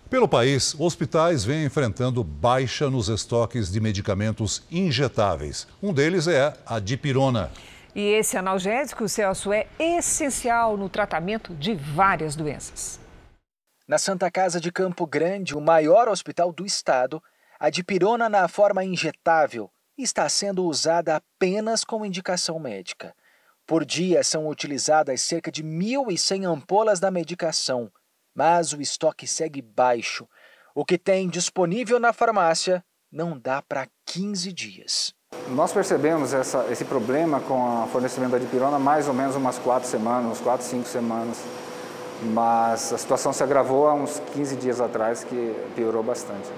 [0.09, 5.69] Pelo país, hospitais vêm enfrentando baixa nos estoques de medicamentos injetáveis.
[5.81, 7.51] Um deles é a dipirona.
[7.95, 12.99] E esse analgésico, Celso, é essencial no tratamento de várias doenças.
[13.87, 17.23] Na Santa Casa de Campo Grande, o maior hospital do estado,
[17.61, 23.15] a dipirona na forma injetável está sendo usada apenas com indicação médica.
[23.67, 27.93] Por dia são utilizadas cerca de 1.100 ampolas da medicação,
[28.35, 30.27] mas o estoque segue baixo.
[30.75, 32.83] O que tem disponível na farmácia
[33.13, 35.15] não dá para 15 dias.
[35.49, 39.87] Nós percebemos essa, esse problema com o fornecimento da dipirona mais ou menos umas quatro
[39.87, 41.37] semanas, uns quatro, cinco semanas.
[42.23, 46.49] Mas a situação se agravou há uns 15 dias atrás, que piorou bastante.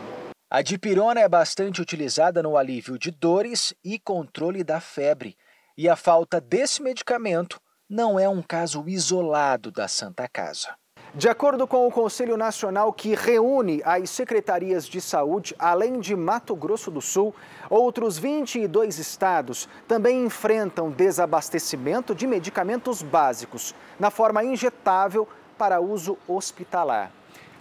[0.54, 5.34] A dipirona é bastante utilizada no alívio de dores e controle da febre.
[5.78, 10.74] E a falta desse medicamento não é um caso isolado da Santa Casa.
[11.14, 16.54] De acordo com o Conselho Nacional que reúne as secretarias de saúde, além de Mato
[16.54, 17.34] Grosso do Sul,
[17.70, 25.26] outros 22 estados também enfrentam desabastecimento de medicamentos básicos na forma injetável
[25.56, 27.10] para uso hospitalar.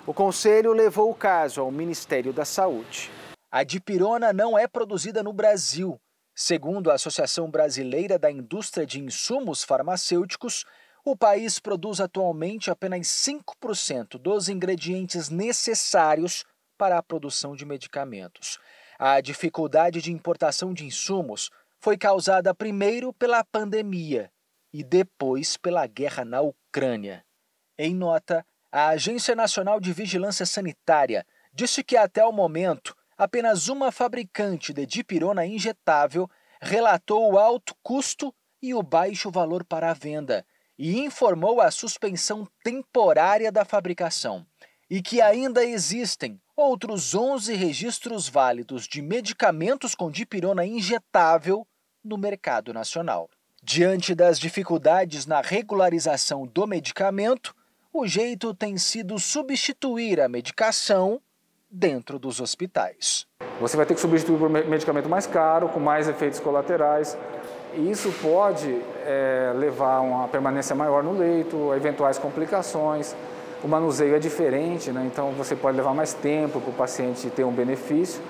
[0.05, 3.11] O conselho levou o caso ao Ministério da Saúde.
[3.51, 6.01] A dipirona não é produzida no Brasil.
[6.33, 10.65] Segundo a Associação Brasileira da Indústria de Insumos Farmacêuticos,
[11.05, 16.45] o país produz atualmente apenas 5% dos ingredientes necessários
[16.79, 18.57] para a produção de medicamentos.
[18.97, 24.31] A dificuldade de importação de insumos foi causada primeiro pela pandemia
[24.73, 27.23] e depois pela guerra na Ucrânia.
[27.77, 33.91] Em nota, a Agência Nacional de Vigilância Sanitária disse que até o momento apenas uma
[33.91, 36.29] fabricante de dipirona injetável
[36.61, 40.45] relatou o alto custo e o baixo valor para a venda
[40.77, 44.45] e informou a suspensão temporária da fabricação
[44.89, 51.67] e que ainda existem outros 11 registros válidos de medicamentos com dipirona injetável
[52.03, 53.29] no mercado nacional.
[53.63, 57.55] Diante das dificuldades na regularização do medicamento,
[57.93, 61.21] o jeito tem sido substituir a medicação
[61.69, 63.25] dentro dos hospitais.
[63.59, 67.17] Você vai ter que substituir por medicamento mais caro, com mais efeitos colaterais,
[67.73, 68.69] E isso pode
[69.05, 73.15] é, levar a uma permanência maior no leito, a eventuais complicações.
[73.63, 75.05] O manuseio é diferente, né?
[75.05, 78.21] então você pode levar mais tempo para o paciente ter um benefício.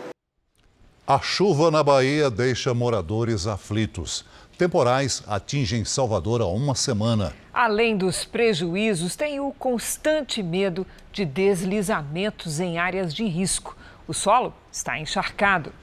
[1.08, 4.24] A chuva na Bahia deixa moradores aflitos.
[4.60, 7.34] Temporais atingem Salvador há uma semana.
[7.54, 13.76] Além dos prejuízos, tem o constante medo de deslizamentos em áreas de risco.
[14.08, 15.74] O solo está encharcado.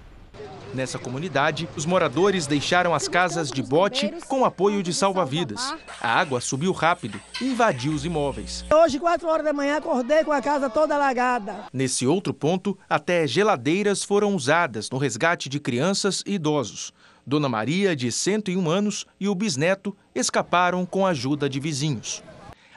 [0.73, 5.75] Nessa comunidade, os moradores deixaram as casas de bote com apoio de salva-vidas.
[6.01, 8.65] A água subiu rápido e invadiu os imóveis.
[8.73, 11.65] Hoje, 4 horas da manhã, acordei com a casa toda alagada.
[11.73, 16.93] Nesse outro ponto, até geladeiras foram usadas no resgate de crianças e idosos.
[17.29, 22.23] Dona Maria, de 101 anos, e o bisneto escaparam com a ajuda de vizinhos.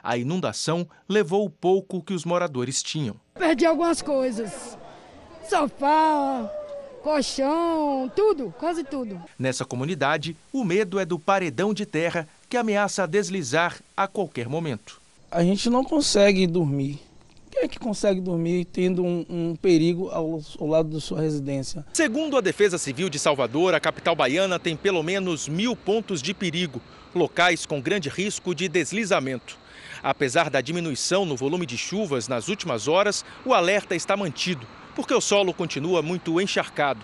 [0.03, 3.15] A inundação levou o pouco que os moradores tinham.
[3.33, 4.77] Perdi algumas coisas.
[5.47, 6.51] Sofá,
[7.01, 9.21] colchão, tudo, quase tudo.
[9.39, 14.99] Nessa comunidade, o medo é do paredão de terra que ameaça deslizar a qualquer momento.
[15.31, 16.99] A gente não consegue dormir.
[17.51, 21.85] Quem é que consegue dormir tendo um, um perigo ao, ao, lado da sua residência?
[21.93, 26.33] Segundo a Defesa Civil de Salvador, a capital baiana tem pelo menos mil pontos de
[26.33, 26.81] perigo,
[27.13, 29.59] locais com grande risco de deslizamento.
[30.01, 35.13] Apesar da diminuição no volume de chuvas nas últimas horas, o alerta está mantido porque
[35.13, 37.01] o solo continua muito encharcado.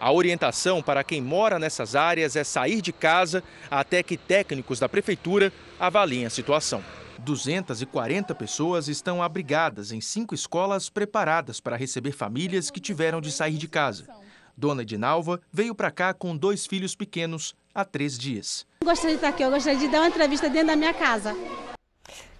[0.00, 4.88] A orientação para quem mora nessas áreas é sair de casa até que técnicos da
[4.88, 6.82] prefeitura avaliem a situação.
[7.18, 13.56] 240 pessoas estão abrigadas em cinco escolas preparadas para receber famílias que tiveram de sair
[13.56, 14.06] de casa.
[14.56, 18.66] Dona Edinalva veio para cá com dois filhos pequenos há três dias.
[18.84, 21.36] Gostaria de estar aqui, eu gostaria de dar uma entrevista dentro da minha casa.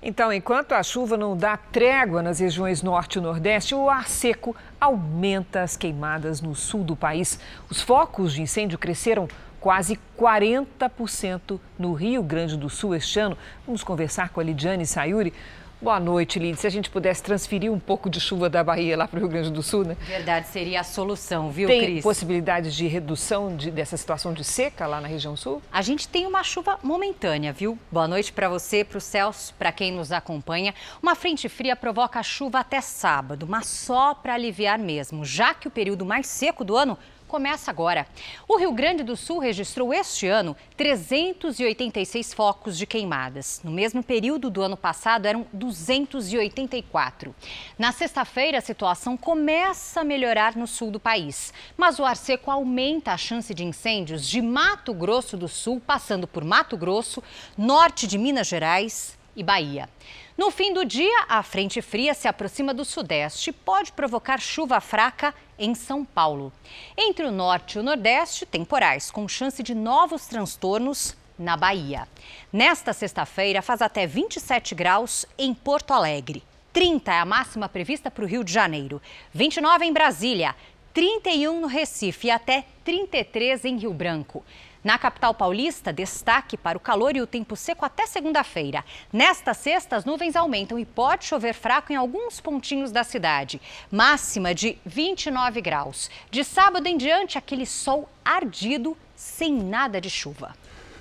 [0.01, 4.55] Então, enquanto a chuva não dá trégua nas regiões norte e nordeste, o ar seco
[4.81, 7.41] aumenta as queimadas no sul do país.
[7.69, 9.29] Os focos de incêndio cresceram
[9.61, 13.37] quase 40% no Rio Grande do Sul este ano.
[13.67, 15.33] Vamos conversar com a Lidiane Sayuri.
[15.81, 16.59] Boa noite, Lid.
[16.59, 19.29] Se a gente pudesse transferir um pouco de chuva da Bahia lá para o Rio
[19.29, 19.97] Grande do Sul, né?
[20.01, 21.95] Verdade, seria a solução, viu, tem Cris?
[21.95, 25.63] Tem possibilidades de redução de, dessa situação de seca lá na região sul?
[25.71, 27.79] A gente tem uma chuva momentânea, viu?
[27.93, 30.75] Boa noite para você, para o Celso, para quem nos acompanha.
[31.01, 35.71] Uma frente fria provoca chuva até sábado, mas só para aliviar mesmo, já que o
[35.71, 36.99] período mais seco do ano
[37.29, 38.07] começa agora.
[38.49, 43.61] O Rio Grande do Sul registrou este ano 386 focos de queimadas.
[43.63, 47.35] No mesmo período do ano passado, eram 284.
[47.79, 51.53] Na sexta-feira, a situação começa a melhorar no sul do país.
[51.77, 56.27] Mas o ar seco aumenta a chance de incêndios de Mato Grosso do Sul, passando
[56.27, 57.23] por Mato Grosso,
[57.57, 59.89] norte de Minas Gerais e Bahia.
[60.37, 64.81] No fim do dia, a frente fria se aproxima do sudeste e pode provocar chuva
[64.81, 66.53] fraca em São Paulo.
[66.97, 72.09] Entre o norte e o nordeste, temporais, com chance de novos transtornos na Bahia.
[72.53, 76.43] Nesta sexta-feira, faz até 27 graus em Porto Alegre.
[76.73, 79.01] 30 é a máxima prevista para o Rio de Janeiro.
[79.33, 80.55] 29 em Brasília.
[80.93, 84.45] 31 no Recife e até 33 em Rio Branco.
[84.83, 88.85] Na capital paulista, destaque para o calor e o tempo seco até segunda-feira.
[89.13, 93.61] Nesta sexta, as nuvens aumentam e pode chover fraco em alguns pontinhos da cidade.
[93.91, 96.11] Máxima de 29 graus.
[96.31, 100.55] De sábado em diante, aquele sol ardido, sem nada de chuva.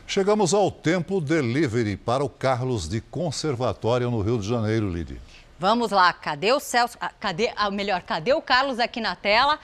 [0.08, 5.20] Chegamos ao tempo delivery para o Carlos de Conservatório no Rio de Janeiro, Lidi.
[5.60, 6.98] Vamos lá, cadê o Celso?
[7.02, 9.60] Ah, cadê, ah, melhor, cadê o Carlos aqui na tela?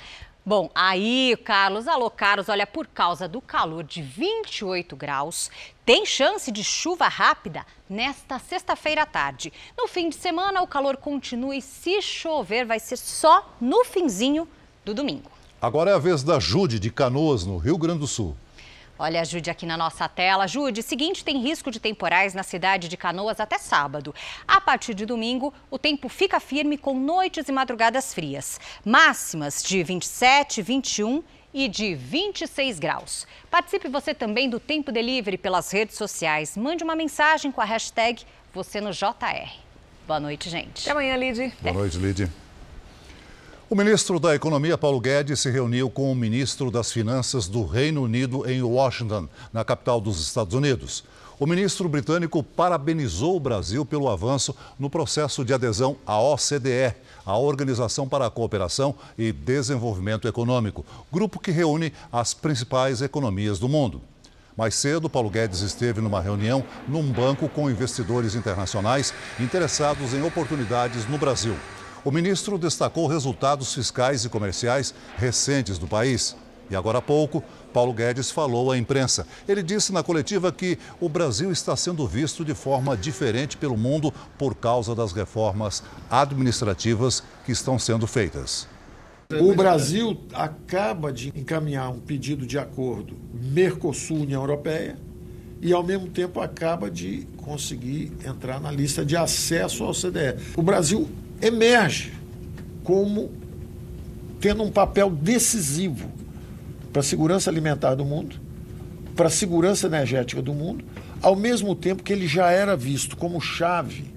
[0.46, 5.50] Bom, aí, Carlos, alô, Carlos, olha, por causa do calor de 28 graus,
[5.86, 9.54] tem chance de chuva rápida nesta sexta-feira à tarde.
[9.78, 14.46] No fim de semana, o calor continua e se chover, vai ser só no finzinho
[14.84, 15.32] do domingo.
[15.62, 18.36] Agora é a vez da Jude de Canoas, no Rio Grande do Sul.
[18.98, 20.48] Olha a Jude aqui na nossa tela.
[20.48, 24.14] Jude, seguinte, tem risco de temporais na cidade de Canoas até sábado.
[24.48, 28.60] A partir de domingo, o tempo fica firme com noites e madrugadas frias.
[28.86, 31.24] Máximas de 27, 21
[31.54, 33.28] e de 26 graus.
[33.50, 36.56] Participe você também do Tempo Delivery pelas redes sociais.
[36.56, 38.24] Mande uma mensagem com a hashtag
[38.54, 39.52] você no JR.
[40.06, 40.82] Boa noite, gente.
[40.82, 41.54] Até amanhã, Lid.
[41.62, 42.43] Boa noite, Lid.
[43.74, 48.04] O ministro da Economia, Paulo Guedes, se reuniu com o ministro das Finanças do Reino
[48.04, 51.04] Unido em Washington, na capital dos Estados Unidos.
[51.40, 56.94] O ministro britânico parabenizou o Brasil pelo avanço no processo de adesão à OCDE,
[57.26, 63.68] a Organização para a Cooperação e Desenvolvimento Econômico, grupo que reúne as principais economias do
[63.68, 64.04] mundo.
[64.56, 71.10] Mais cedo, Paulo Guedes esteve numa reunião num banco com investidores internacionais interessados em oportunidades
[71.10, 71.56] no Brasil.
[72.06, 76.36] O ministro destacou resultados fiscais e comerciais recentes do país.
[76.70, 77.42] E agora há pouco,
[77.72, 79.26] Paulo Guedes falou à imprensa.
[79.48, 84.14] Ele disse na coletiva que o Brasil está sendo visto de forma diferente pelo mundo
[84.38, 88.68] por causa das reformas administrativas que estão sendo feitas.
[89.40, 94.98] O Brasil acaba de encaminhar um pedido de acordo Mercosul-União Europeia
[95.62, 100.38] e, ao mesmo tempo, acaba de conseguir entrar na lista de acesso ao CDE.
[100.58, 101.10] O Brasil
[101.42, 102.14] emerge
[102.84, 103.32] como
[104.40, 106.12] tendo um papel decisivo
[106.92, 108.40] para a segurança alimentar do mundo,
[109.16, 110.84] para a segurança energética do mundo,
[111.22, 114.14] ao mesmo tempo que ele já era visto como chave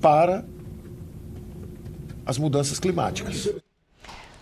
[0.00, 0.44] para
[2.24, 3.48] as mudanças climáticas.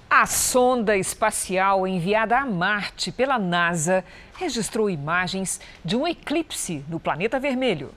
[0.08, 7.40] A sonda espacial enviada a Marte pela NASA registrou imagens de um eclipse no planeta
[7.40, 7.90] vermelho.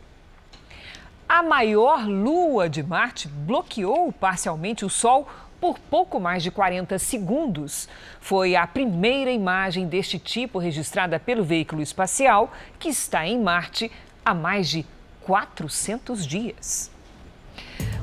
[1.35, 5.27] A maior lua de Marte bloqueou parcialmente o Sol
[5.59, 7.89] por pouco mais de 40 segundos.
[8.21, 13.91] Foi a primeira imagem deste tipo registrada pelo veículo espacial que está em Marte
[14.23, 14.85] há mais de
[15.23, 16.89] 400 dias.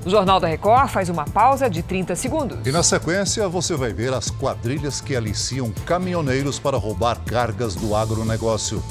[0.04, 2.66] O Jornal da Record faz uma pausa de 30 segundos.
[2.66, 7.96] E na sequência você vai ver as quadrilhas que aliciam caminhoneiros para roubar cargas do
[7.96, 8.82] agronegócio.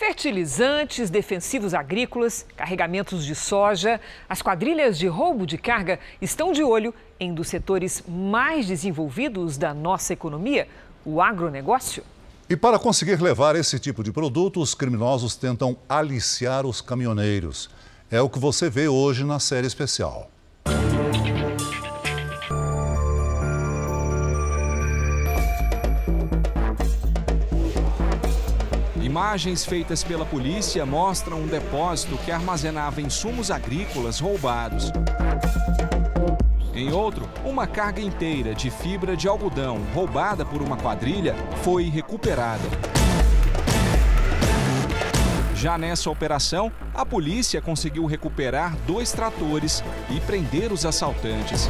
[0.00, 6.94] Fertilizantes, defensivos agrícolas, carregamentos de soja, as quadrilhas de roubo de carga estão de olho
[7.20, 10.66] em um dos setores mais desenvolvidos da nossa economia,
[11.04, 12.02] o agronegócio.
[12.48, 17.68] E para conseguir levar esse tipo de produto, os criminosos tentam aliciar os caminhoneiros.
[18.10, 20.30] É o que você vê hoje na série especial.
[29.10, 34.92] Imagens feitas pela polícia mostram um depósito que armazenava insumos agrícolas roubados.
[36.72, 41.34] Em outro, uma carga inteira de fibra de algodão roubada por uma quadrilha
[41.64, 42.62] foi recuperada.
[45.56, 51.68] Já nessa operação, a polícia conseguiu recuperar dois tratores e prender os assaltantes.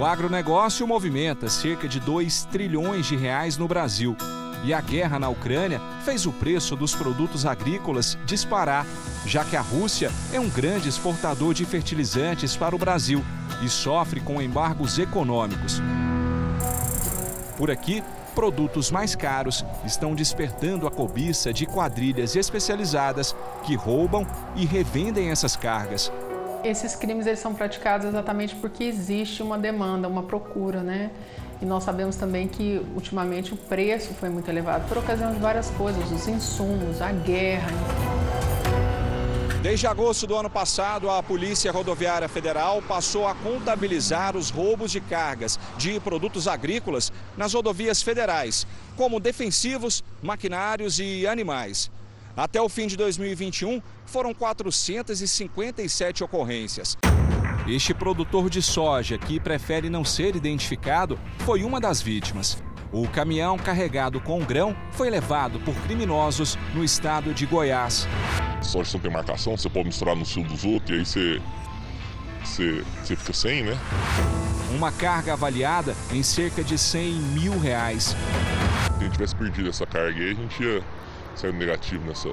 [0.00, 4.16] O agronegócio movimenta cerca de 2 trilhões de reais no Brasil.
[4.64, 8.86] E a guerra na Ucrânia fez o preço dos produtos agrícolas disparar,
[9.26, 13.24] já que a Rússia é um grande exportador de fertilizantes para o Brasil
[13.64, 15.82] e sofre com embargos econômicos.
[17.56, 18.04] Por aqui,
[18.36, 23.34] produtos mais caros estão despertando a cobiça de quadrilhas especializadas
[23.64, 26.10] que roubam e revendem essas cargas.
[26.64, 31.10] Esses crimes eles são praticados exatamente porque existe uma demanda, uma procura, né?
[31.62, 35.70] E nós sabemos também que ultimamente o preço foi muito elevado por ocasião de várias
[35.70, 37.70] coisas, os insumos, a guerra.
[39.62, 45.00] Desde agosto do ano passado, a Polícia Rodoviária Federal passou a contabilizar os roubos de
[45.00, 51.92] cargas de produtos agrícolas nas rodovias federais, como defensivos, maquinários e animais.
[52.36, 56.98] Até o fim de 2021, foram 457 ocorrências.
[57.66, 62.60] Este produtor de soja, que prefere não ser identificado, foi uma das vítimas.
[62.90, 68.08] O caminhão carregado com grão foi levado por criminosos no estado de Goiás.
[68.60, 71.42] Soja não tem marcação, você pode misturar no cio dos outros e aí você,
[72.44, 73.78] você, você fica sem, né?
[74.74, 78.16] Uma carga avaliada em cerca de 100 mil reais.
[78.16, 80.82] Se a gente tivesse perdido essa carga aí, a gente ia
[81.36, 82.30] sair negativo nessa,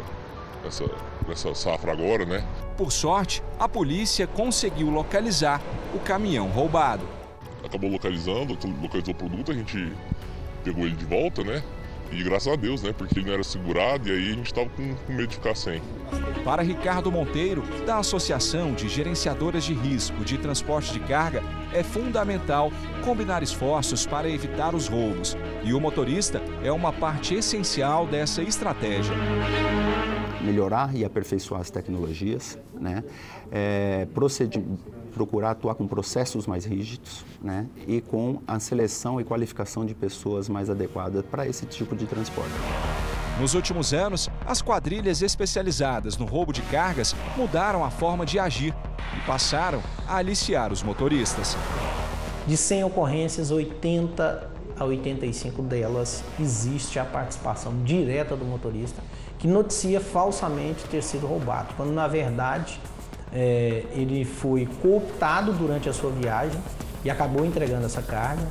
[0.63, 0.85] nessa,
[1.29, 2.43] nessa safra agora, né?
[2.75, 5.61] Por sorte, a polícia conseguiu localizar
[5.93, 7.07] o caminhão roubado.
[7.63, 9.93] Acabou localizando, localizou o produto, a gente
[10.63, 11.63] pegou ele de volta, né?
[12.11, 12.91] E graças a Deus, né?
[12.91, 15.55] Porque ele não era segurado e aí a gente estava com, com medo de ficar
[15.55, 15.79] sem.
[16.43, 22.71] Para Ricardo Monteiro, da Associação de Gerenciadoras de Risco de Transporte de Carga, é fundamental
[23.05, 25.37] combinar esforços para evitar os roubos.
[25.63, 29.13] E o motorista é uma parte essencial dessa estratégia
[30.41, 33.03] melhorar e aperfeiçoar as tecnologias, né?
[33.51, 34.07] É,
[35.13, 37.65] procurar atuar com processos mais rígidos né?
[37.87, 42.53] e com a seleção e qualificação de pessoas mais adequadas para esse tipo de transporte.
[43.39, 48.73] Nos últimos anos, as quadrilhas especializadas no roubo de cargas mudaram a forma de agir
[49.17, 51.55] e passaram a aliciar os motoristas.
[52.45, 59.01] De 100 ocorrências, 80 a 85 delas existe a participação direta do motorista
[59.39, 62.79] que noticia falsamente ter sido roubado, quando na verdade
[63.33, 66.61] é, ele foi cooptado durante a sua viagem
[67.03, 68.45] e acabou entregando essa carga.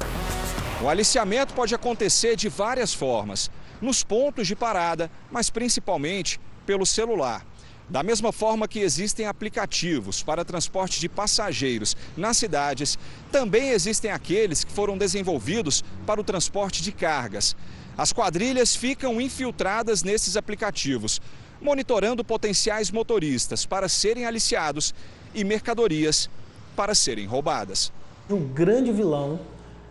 [0.82, 7.44] O aliciamento pode acontecer de várias formas, nos pontos de parada, mas principalmente pelo celular.
[7.88, 12.98] Da mesma forma que existem aplicativos para transporte de passageiros nas cidades,
[13.32, 17.56] também existem aqueles que foram desenvolvidos para o transporte de cargas.
[17.98, 21.20] As quadrilhas ficam infiltradas nesses aplicativos,
[21.60, 24.94] monitorando potenciais motoristas para serem aliciados
[25.34, 26.30] e mercadorias
[26.76, 27.92] para serem roubadas.
[28.30, 29.40] O grande vilão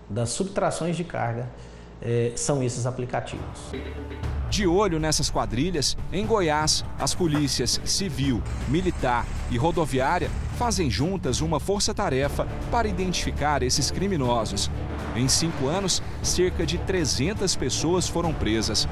[0.10, 1.50] das subtrações de carga
[2.02, 3.72] eh, são esses aplicativos.
[4.50, 11.60] De olho nessas quadrilhas, em Goiás, as polícias civil, militar e rodoviária fazem juntas uma
[11.60, 14.72] força-tarefa para identificar esses criminosos.
[15.16, 18.88] Em cinco anos, cerca de 300 pessoas foram presas.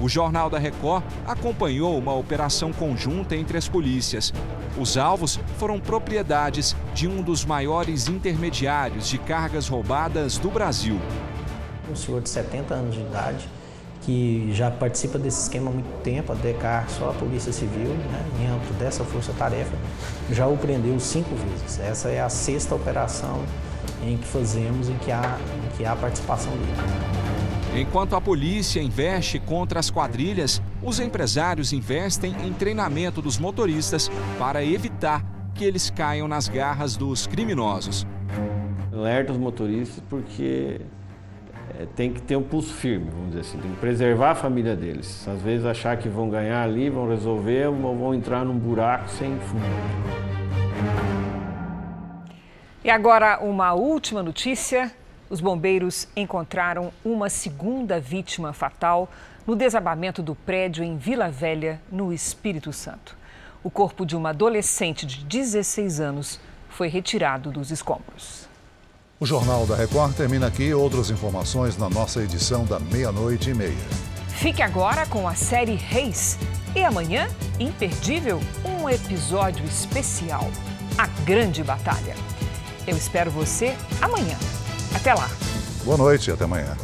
[0.00, 4.32] O Jornal da Record acompanhou uma operação conjunta entre as polícias.
[4.78, 11.00] Os alvos foram propriedades de um dos maiores intermediários de cargas roubadas do Brasil.
[11.90, 13.48] Um senhor de 70 anos de idade
[14.02, 18.24] que já participa desse esquema há muito tempo, a DECAR, só a Polícia Civil, né,
[18.40, 19.76] em âmbito dessa força-tarefa,
[20.32, 21.78] já o prendeu cinco vezes.
[21.78, 23.42] Essa é a sexta operação
[24.02, 27.80] em que fazemos, em que há, em que há participação dele.
[27.80, 34.64] Enquanto a polícia investe contra as quadrilhas, os empresários investem em treinamento dos motoristas para
[34.64, 35.22] evitar
[35.54, 38.06] que eles caiam nas garras dos criminosos.
[38.92, 40.80] Alerta os motoristas porque
[41.78, 44.74] é, tem que ter um pulso firme, vamos dizer assim, tem que preservar a família
[44.74, 45.26] deles.
[45.28, 49.38] Às vezes achar que vão ganhar ali, vão resolver ou vão entrar num buraco sem
[49.38, 49.62] fundo.
[52.82, 54.92] E agora uma última notícia.
[55.30, 59.08] Os bombeiros encontraram uma segunda vítima fatal
[59.46, 63.14] no desabamento do prédio em Vila Velha, no Espírito Santo.
[63.62, 68.47] O corpo de uma adolescente de 16 anos foi retirado dos escombros.
[69.20, 70.72] O Jornal da Record termina aqui.
[70.72, 73.74] Outras informações na nossa edição da meia-noite e meia.
[74.28, 76.38] Fique agora com a série Reis.
[76.72, 77.26] E amanhã,
[77.58, 80.48] imperdível, um episódio especial:
[80.96, 82.14] A Grande Batalha.
[82.86, 84.36] Eu espero você amanhã.
[84.94, 85.28] Até lá.
[85.84, 86.76] Boa noite e até amanhã.